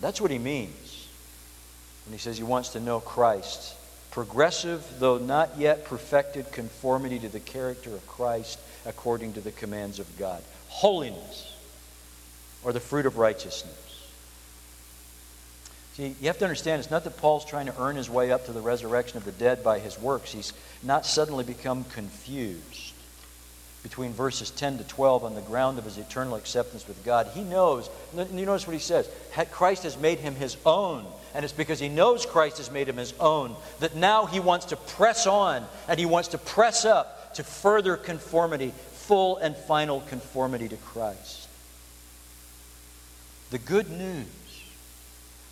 That's 0.00 0.20
what 0.20 0.30
he 0.30 0.38
means 0.38 1.08
when 2.04 2.12
he 2.12 2.18
says 2.18 2.36
he 2.36 2.44
wants 2.44 2.70
to 2.70 2.80
know 2.80 3.00
Christ. 3.00 3.74
Progressive, 4.10 4.84
though 4.98 5.18
not 5.18 5.50
yet 5.58 5.84
perfected, 5.84 6.52
conformity 6.52 7.18
to 7.18 7.28
the 7.28 7.40
character 7.40 7.90
of 7.90 8.06
Christ 8.06 8.58
according 8.86 9.32
to 9.32 9.40
the 9.40 9.52
commands 9.52 9.98
of 9.98 10.18
God. 10.18 10.42
Holiness, 10.68 11.56
or 12.62 12.72
the 12.72 12.80
fruit 12.80 13.06
of 13.06 13.18
righteousness. 13.18 13.83
See, 15.94 16.16
you 16.20 16.26
have 16.26 16.38
to 16.38 16.44
understand, 16.44 16.80
it's 16.80 16.90
not 16.90 17.04
that 17.04 17.16
Paul's 17.18 17.44
trying 17.44 17.66
to 17.66 17.74
earn 17.80 17.94
his 17.94 18.10
way 18.10 18.32
up 18.32 18.46
to 18.46 18.52
the 18.52 18.60
resurrection 18.60 19.16
of 19.16 19.24
the 19.24 19.32
dead 19.32 19.62
by 19.62 19.78
his 19.78 19.98
works. 19.98 20.32
He's 20.32 20.52
not 20.82 21.06
suddenly 21.06 21.44
become 21.44 21.84
confused 21.84 22.92
between 23.84 24.12
verses 24.12 24.50
10 24.50 24.78
to 24.78 24.84
12 24.84 25.24
on 25.24 25.34
the 25.36 25.40
ground 25.42 25.78
of 25.78 25.84
his 25.84 25.98
eternal 25.98 26.34
acceptance 26.34 26.88
with 26.88 27.04
God. 27.04 27.28
He 27.34 27.42
knows, 27.42 27.88
you 28.16 28.44
notice 28.44 28.66
what 28.66 28.72
he 28.72 28.80
says 28.80 29.08
Christ 29.52 29.84
has 29.84 29.96
made 29.96 30.18
him 30.18 30.34
his 30.34 30.56
own. 30.66 31.06
And 31.32 31.44
it's 31.44 31.52
because 31.52 31.78
he 31.78 31.88
knows 31.88 32.26
Christ 32.26 32.58
has 32.58 32.70
made 32.70 32.88
him 32.88 32.96
his 32.96 33.12
own 33.20 33.54
that 33.80 33.94
now 33.94 34.26
he 34.26 34.40
wants 34.40 34.66
to 34.66 34.76
press 34.76 35.26
on 35.26 35.64
and 35.86 35.98
he 35.98 36.06
wants 36.06 36.28
to 36.28 36.38
press 36.38 36.84
up 36.84 37.34
to 37.34 37.44
further 37.44 37.96
conformity, 37.96 38.72
full 38.92 39.36
and 39.36 39.56
final 39.56 40.00
conformity 40.08 40.68
to 40.68 40.76
Christ. 40.76 41.48
The 43.50 43.58
good 43.58 43.90
news 43.90 44.26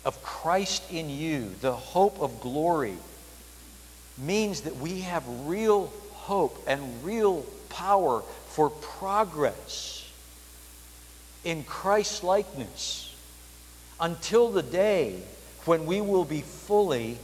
of 0.05 0.21
Christ 0.23 0.91
in 0.91 1.09
you, 1.09 1.51
the 1.61 1.73
hope 1.73 2.19
of 2.19 2.41
glory, 2.41 2.95
means 4.17 4.61
that 4.61 4.75
we 4.75 5.01
have 5.01 5.23
real 5.47 5.91
hope 6.11 6.61
and 6.67 7.03
real 7.03 7.45
power 7.69 8.21
for 8.47 8.69
progress 8.69 10.11
in 11.43 11.63
Christ's 11.63 12.23
likeness 12.23 13.15
until 13.99 14.49
the 14.49 14.63
day 14.63 15.21
when 15.65 15.85
we 15.85 16.01
will 16.01 16.25
be 16.25 16.41
fully, 16.41 17.17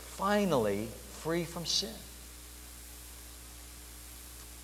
finally 0.00 0.88
free 1.10 1.44
from 1.44 1.66
sin. 1.66 1.90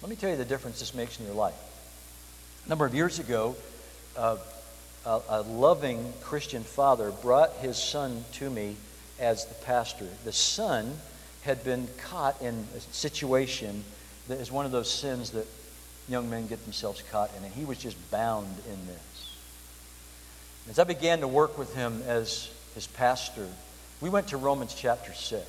Let 0.03 0.11
me 0.11 0.17
tell 0.17 0.31
you 0.31 0.37
the 0.37 0.45
difference 0.45 0.81
this 0.81 0.95
makes 0.95 1.19
in 1.19 1.27
your 1.27 1.35
life. 1.35 1.55
A 2.67 2.69
number 2.69 2.85
of 2.85 2.95
years 2.95 3.19
ago, 3.19 3.57
uh, 4.17 4.37
a, 5.05 5.21
a 5.29 5.43
loving 5.43 6.13
Christian 6.23 6.63
father 6.63 7.11
brought 7.11 7.53
his 7.57 7.77
son 7.77 8.25
to 8.33 8.51
me 8.51 8.77
as 9.19 9.47
the 9.47 9.55
pastor. 9.55 10.07
The 10.25 10.33
son 10.33 10.99
had 11.43 11.65
been 11.65 11.89
caught 11.99 12.41
in 12.41 12.67
a 12.77 12.81
situation 12.81 13.85
that 14.29 14.39
is 14.39 14.53
one 14.53 14.67
of 14.67 14.73
those 14.73 14.91
sins 14.91 15.31
that 15.31 15.47
young 16.09 16.31
men 16.31 16.47
get 16.47 16.63
themselves 16.65 17.03
caught 17.11 17.31
in, 17.37 17.45
and 17.45 17.53
he 17.53 17.65
was 17.65 17.79
just 17.79 17.97
bound 18.11 18.55
in 18.67 18.87
this. 18.87 19.37
As 20.71 20.79
I 20.79 20.85
began 20.85 21.21
to 21.21 21.29
work 21.29 21.59
with 21.59 21.75
him 21.75 22.03
as 22.07 22.51
his 22.75 22.87
pastor, 22.87 23.49
we 24.01 24.09
went 24.09 24.29
to 24.29 24.37
Romans 24.37 24.75
chapter 24.75 25.13
6. 25.13 25.45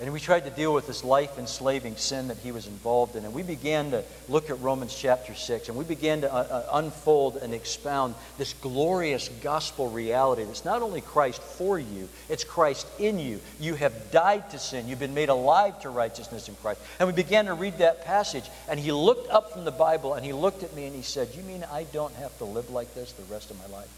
And 0.00 0.12
we 0.12 0.18
tried 0.18 0.44
to 0.44 0.50
deal 0.50 0.74
with 0.74 0.88
this 0.88 1.04
life 1.04 1.38
enslaving 1.38 1.94
sin 1.94 2.26
that 2.26 2.38
he 2.38 2.50
was 2.50 2.66
involved 2.66 3.14
in. 3.14 3.24
And 3.24 3.32
we 3.32 3.44
began 3.44 3.92
to 3.92 4.02
look 4.28 4.50
at 4.50 4.60
Romans 4.60 4.92
chapter 4.92 5.36
6. 5.36 5.68
And 5.68 5.78
we 5.78 5.84
began 5.84 6.22
to 6.22 6.32
uh, 6.32 6.36
uh, 6.36 6.66
unfold 6.72 7.36
and 7.36 7.54
expound 7.54 8.16
this 8.36 8.54
glorious 8.54 9.28
gospel 9.40 9.88
reality 9.88 10.42
that's 10.42 10.64
not 10.64 10.82
only 10.82 11.00
Christ 11.00 11.40
for 11.40 11.78
you, 11.78 12.08
it's 12.28 12.42
Christ 12.42 12.88
in 12.98 13.20
you. 13.20 13.38
You 13.60 13.76
have 13.76 14.10
died 14.10 14.50
to 14.50 14.58
sin, 14.58 14.88
you've 14.88 14.98
been 14.98 15.14
made 15.14 15.28
alive 15.28 15.80
to 15.82 15.90
righteousness 15.90 16.48
in 16.48 16.56
Christ. 16.56 16.80
And 16.98 17.06
we 17.06 17.14
began 17.14 17.46
to 17.46 17.54
read 17.54 17.78
that 17.78 18.04
passage. 18.04 18.50
And 18.68 18.80
he 18.80 18.90
looked 18.90 19.30
up 19.30 19.52
from 19.52 19.64
the 19.64 19.70
Bible 19.70 20.14
and 20.14 20.26
he 20.26 20.32
looked 20.32 20.64
at 20.64 20.74
me 20.74 20.86
and 20.86 20.96
he 20.96 21.02
said, 21.02 21.28
You 21.36 21.44
mean 21.44 21.64
I 21.70 21.84
don't 21.92 22.14
have 22.16 22.36
to 22.38 22.44
live 22.44 22.68
like 22.70 22.92
this 22.94 23.12
the 23.12 23.32
rest 23.32 23.52
of 23.52 23.58
my 23.60 23.76
life? 23.78 23.90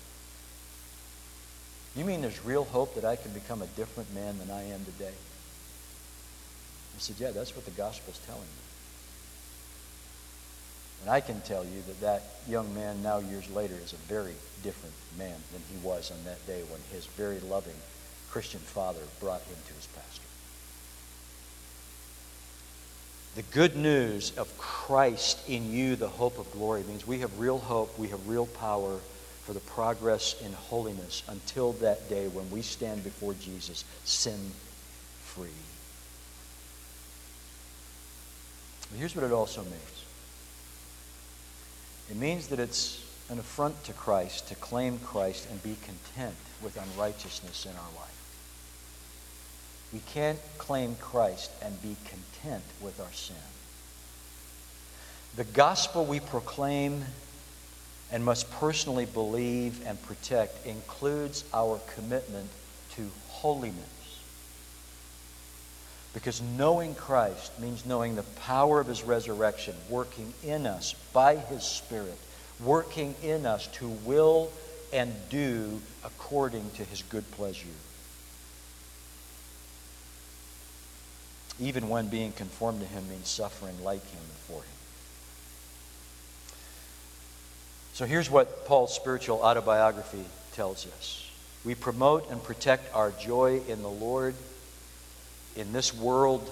You 1.96 2.04
mean 2.04 2.20
there's 2.20 2.44
real 2.44 2.64
hope 2.64 2.96
that 2.96 3.06
I 3.06 3.16
can 3.16 3.30
become 3.30 3.62
a 3.62 3.66
different 3.68 4.14
man 4.14 4.38
than 4.38 4.50
I 4.50 4.64
am 4.64 4.84
today? 4.84 5.14
I 6.96 6.98
said, 6.98 7.16
Yeah, 7.18 7.30
that's 7.30 7.54
what 7.54 7.64
the 7.64 7.70
gospel's 7.72 8.18
telling 8.26 8.40
me. 8.40 8.66
And 11.02 11.10
I 11.10 11.20
can 11.20 11.40
tell 11.42 11.64
you 11.64 11.82
that 11.86 12.00
that 12.00 12.22
young 12.48 12.74
man 12.74 13.02
now 13.02 13.18
years 13.18 13.48
later 13.50 13.74
is 13.84 13.92
a 13.92 13.96
very 14.08 14.34
different 14.62 14.94
man 15.18 15.36
than 15.52 15.62
he 15.70 15.86
was 15.86 16.10
on 16.10 16.24
that 16.24 16.44
day 16.46 16.62
when 16.70 16.80
his 16.90 17.06
very 17.06 17.38
loving 17.40 17.76
Christian 18.30 18.60
father 18.60 19.00
brought 19.20 19.42
him 19.42 19.56
to 19.68 19.74
his 19.74 19.86
pastor. 19.86 20.22
The 23.36 23.42
good 23.42 23.76
news 23.76 24.36
of 24.38 24.56
Christ 24.56 25.46
in 25.48 25.70
you, 25.70 25.94
the 25.94 26.08
hope 26.08 26.38
of 26.38 26.50
glory, 26.52 26.82
means 26.84 27.06
we 27.06 27.18
have 27.20 27.38
real 27.38 27.58
hope, 27.58 27.98
we 27.98 28.08
have 28.08 28.26
real 28.26 28.46
power 28.46 28.98
for 29.42 29.52
the 29.52 29.60
progress 29.60 30.34
in 30.44 30.52
holiness 30.54 31.22
until 31.28 31.72
that 31.74 32.08
day 32.08 32.28
when 32.28 32.50
we 32.50 32.62
stand 32.62 33.04
before 33.04 33.34
Jesus 33.34 33.84
sin 34.04 34.50
free. 35.20 35.50
But 38.90 38.98
here's 38.98 39.14
what 39.14 39.24
it 39.24 39.32
also 39.32 39.62
means 39.62 40.04
it 42.10 42.16
means 42.16 42.48
that 42.48 42.60
it's 42.60 43.02
an 43.28 43.38
affront 43.38 43.82
to 43.84 43.92
Christ 43.92 44.48
to 44.48 44.54
claim 44.54 44.98
Christ 44.98 45.48
and 45.50 45.62
be 45.62 45.76
content 45.82 46.36
with 46.62 46.76
unrighteousness 46.76 47.66
in 47.66 47.72
our 47.72 48.00
life. 48.00 48.16
We 49.92 50.00
can't 50.12 50.38
claim 50.58 50.96
Christ 50.96 51.50
and 51.62 51.80
be 51.82 51.96
content 52.04 52.64
with 52.80 53.00
our 53.00 53.12
sin. 53.12 53.36
The 55.36 55.44
gospel 55.44 56.04
we 56.04 56.20
proclaim 56.20 57.04
and 58.12 58.24
must 58.24 58.50
personally 58.52 59.06
believe 59.06 59.84
and 59.86 60.00
protect 60.02 60.64
includes 60.66 61.44
our 61.52 61.80
commitment 61.94 62.48
to 62.94 63.10
holiness. 63.28 63.95
Because 66.16 66.40
knowing 66.40 66.94
Christ 66.94 67.60
means 67.60 67.84
knowing 67.84 68.16
the 68.16 68.22
power 68.22 68.80
of 68.80 68.86
his 68.86 69.02
resurrection, 69.02 69.74
working 69.90 70.32
in 70.42 70.66
us 70.66 70.94
by 71.12 71.36
his 71.36 71.62
Spirit, 71.62 72.16
working 72.58 73.14
in 73.22 73.44
us 73.44 73.66
to 73.74 73.86
will 73.86 74.50
and 74.94 75.12
do 75.28 75.82
according 76.02 76.70
to 76.76 76.84
his 76.84 77.02
good 77.02 77.30
pleasure. 77.32 77.66
Even 81.60 81.90
when 81.90 82.08
being 82.08 82.32
conformed 82.32 82.80
to 82.80 82.86
him 82.86 83.06
means 83.10 83.28
suffering 83.28 83.84
like 83.84 84.02
him 84.10 84.20
and 84.22 84.38
for 84.48 84.62
him. 84.62 84.76
So 87.92 88.06
here's 88.06 88.30
what 88.30 88.64
Paul's 88.64 88.94
spiritual 88.94 89.42
autobiography 89.42 90.24
tells 90.54 90.86
us 90.86 91.30
We 91.62 91.74
promote 91.74 92.30
and 92.30 92.42
protect 92.42 92.94
our 92.94 93.10
joy 93.10 93.60
in 93.68 93.82
the 93.82 93.90
Lord 93.90 94.34
in 95.56 95.72
this 95.72 95.94
world 95.94 96.50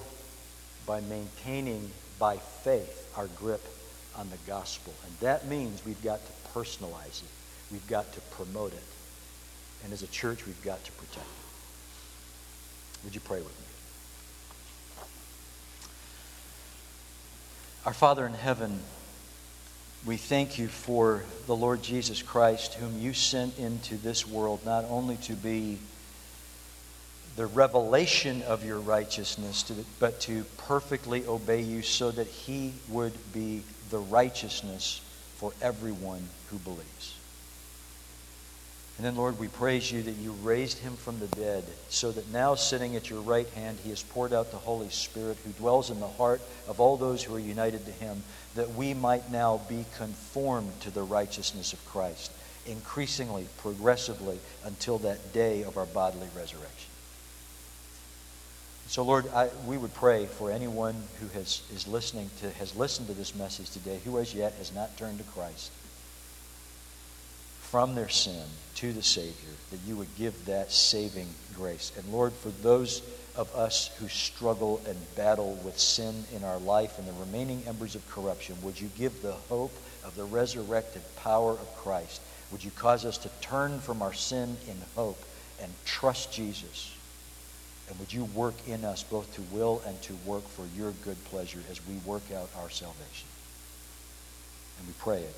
by 0.85 1.01
maintaining 1.01 1.91
by 2.19 2.37
faith 2.37 3.11
our 3.17 3.27
grip 3.27 3.63
on 4.17 4.29
the 4.29 4.37
gospel. 4.47 4.93
And 5.05 5.19
that 5.19 5.47
means 5.47 5.85
we've 5.85 6.03
got 6.03 6.19
to 6.25 6.31
personalize 6.53 7.21
it, 7.21 7.29
we've 7.71 7.87
got 7.87 8.11
to 8.13 8.21
promote 8.21 8.73
it. 8.73 8.83
And 9.83 9.93
as 9.93 10.01
a 10.01 10.07
church, 10.07 10.45
we've 10.45 10.63
got 10.63 10.83
to 10.83 10.91
protect 10.93 11.25
it. 11.25 11.45
Would 13.03 13.13
you 13.13 13.21
pray 13.21 13.37
with 13.37 13.59
me? 13.59 13.65
Our 17.85 17.93
Father 17.93 18.25
in 18.25 18.33
heaven, 18.33 18.79
we 20.05 20.17
thank 20.17 20.57
you 20.57 20.67
for 20.67 21.23
the 21.45 21.55
Lord 21.55 21.83
Jesus 21.83 22.23
Christ, 22.23 22.73
whom 22.75 22.99
you 22.99 23.13
sent 23.13 23.59
into 23.59 23.95
this 23.95 24.27
world 24.27 24.65
not 24.65 24.85
only 24.89 25.17
to 25.17 25.33
be 25.33 25.77
the 27.35 27.45
revelation 27.47 28.41
of 28.43 28.63
your 28.63 28.79
righteousness, 28.79 29.63
to, 29.63 29.73
but 29.99 30.21
to 30.21 30.45
perfectly 30.57 31.25
obey 31.25 31.61
you 31.61 31.81
so 31.81 32.11
that 32.11 32.27
he 32.27 32.73
would 32.87 33.13
be 33.33 33.61
the 33.89 33.99
righteousness 33.99 35.01
for 35.35 35.51
everyone 35.61 36.27
who 36.49 36.57
believes. 36.59 37.15
And 38.97 39.05
then, 39.05 39.17
Lord, 39.17 39.37
we 39.37 39.49
praise 39.49 39.91
you 39.91 40.01
that 40.03 40.15
you 40.15 40.31
raised 40.43 40.77
him 40.77 40.95
from 40.95 41.19
the 41.19 41.27
dead, 41.27 41.65
so 41.89 42.13
that 42.13 42.31
now, 42.31 42.55
sitting 42.55 42.95
at 42.95 43.09
your 43.09 43.19
right 43.19 43.49
hand, 43.49 43.79
he 43.83 43.89
has 43.89 44.01
poured 44.01 44.31
out 44.31 44.51
the 44.51 44.57
Holy 44.57 44.89
Spirit 44.89 45.37
who 45.43 45.51
dwells 45.51 45.91
in 45.91 45.99
the 45.99 46.07
heart 46.07 46.39
of 46.69 46.79
all 46.79 46.95
those 46.95 47.21
who 47.21 47.35
are 47.35 47.39
united 47.39 47.85
to 47.85 47.91
him, 47.91 48.23
that 48.55 48.75
we 48.75 48.93
might 48.93 49.29
now 49.29 49.59
be 49.67 49.83
conformed 49.97 50.71
to 50.79 50.91
the 50.91 51.03
righteousness 51.03 51.73
of 51.73 51.85
Christ, 51.85 52.31
increasingly, 52.65 53.47
progressively, 53.57 54.39
until 54.63 54.99
that 54.99 55.33
day 55.33 55.63
of 55.63 55.75
our 55.75 55.85
bodily 55.87 56.29
resurrection. 56.33 56.94
So, 58.87 59.03
Lord, 59.03 59.27
I, 59.33 59.49
we 59.65 59.77
would 59.77 59.93
pray 59.93 60.25
for 60.27 60.51
anyone 60.51 60.95
who 61.19 61.27
has, 61.39 61.63
is 61.73 61.87
listening 61.87 62.29
to, 62.41 62.51
has 62.51 62.75
listened 62.75 63.07
to 63.07 63.13
this 63.13 63.35
message 63.35 63.69
today 63.71 63.99
who 64.05 64.19
as 64.19 64.33
yet 64.33 64.53
has 64.53 64.73
not 64.73 64.95
turned 64.97 65.17
to 65.17 65.23
Christ. 65.25 65.71
from 67.75 67.93
their 67.93 68.07
sin 68.07 68.45
to 68.75 68.93
the 68.93 69.03
Savior, 69.03 69.51
that 69.69 69.81
you 69.85 69.97
would 69.97 70.15
give 70.15 70.45
that 70.45 70.71
saving 70.71 71.27
grace. 71.55 71.91
And 71.97 72.07
Lord, 72.09 72.31
for 72.31 72.47
those 72.61 73.01
of 73.35 73.53
us 73.53 73.87
who 73.99 74.07
struggle 74.07 74.79
and 74.87 74.95
battle 75.15 75.59
with 75.65 75.77
sin 75.77 76.23
in 76.33 76.45
our 76.45 76.59
life 76.59 76.97
and 76.97 77.05
the 77.05 77.11
remaining 77.19 77.63
embers 77.67 77.95
of 77.95 78.09
corruption, 78.09 78.55
would 78.61 78.79
you 78.79 78.89
give 78.97 79.21
the 79.21 79.33
hope 79.49 79.73
of 80.05 80.15
the 80.15 80.23
resurrected 80.23 81.01
power 81.17 81.51
of 81.51 81.75
Christ? 81.75 82.21
Would 82.53 82.63
you 82.63 82.71
cause 82.71 83.03
us 83.03 83.17
to 83.17 83.29
turn 83.41 83.81
from 83.81 84.01
our 84.01 84.13
sin 84.13 84.55
in 84.69 84.77
hope 84.95 85.21
and 85.61 85.69
trust 85.83 86.31
Jesus? 86.31 86.94
And 87.89 87.99
would 87.99 88.11
you 88.11 88.25
work 88.25 88.55
in 88.67 88.83
us 88.83 89.03
both 89.03 89.33
to 89.35 89.41
will 89.55 89.81
and 89.85 90.01
to 90.03 90.13
work 90.25 90.47
for 90.47 90.65
your 90.75 90.91
good 91.03 91.23
pleasure 91.25 91.61
as 91.69 91.85
we 91.87 91.95
work 92.05 92.23
out 92.31 92.49
our 92.57 92.69
salvation? 92.69 93.27
And 94.79 94.87
we 94.87 94.93
pray 94.99 95.21
it 95.21 95.35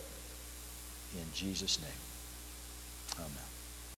in 1.15 1.25
Jesus' 1.33 1.79
name. 1.79 3.19
Amen. 3.19 3.46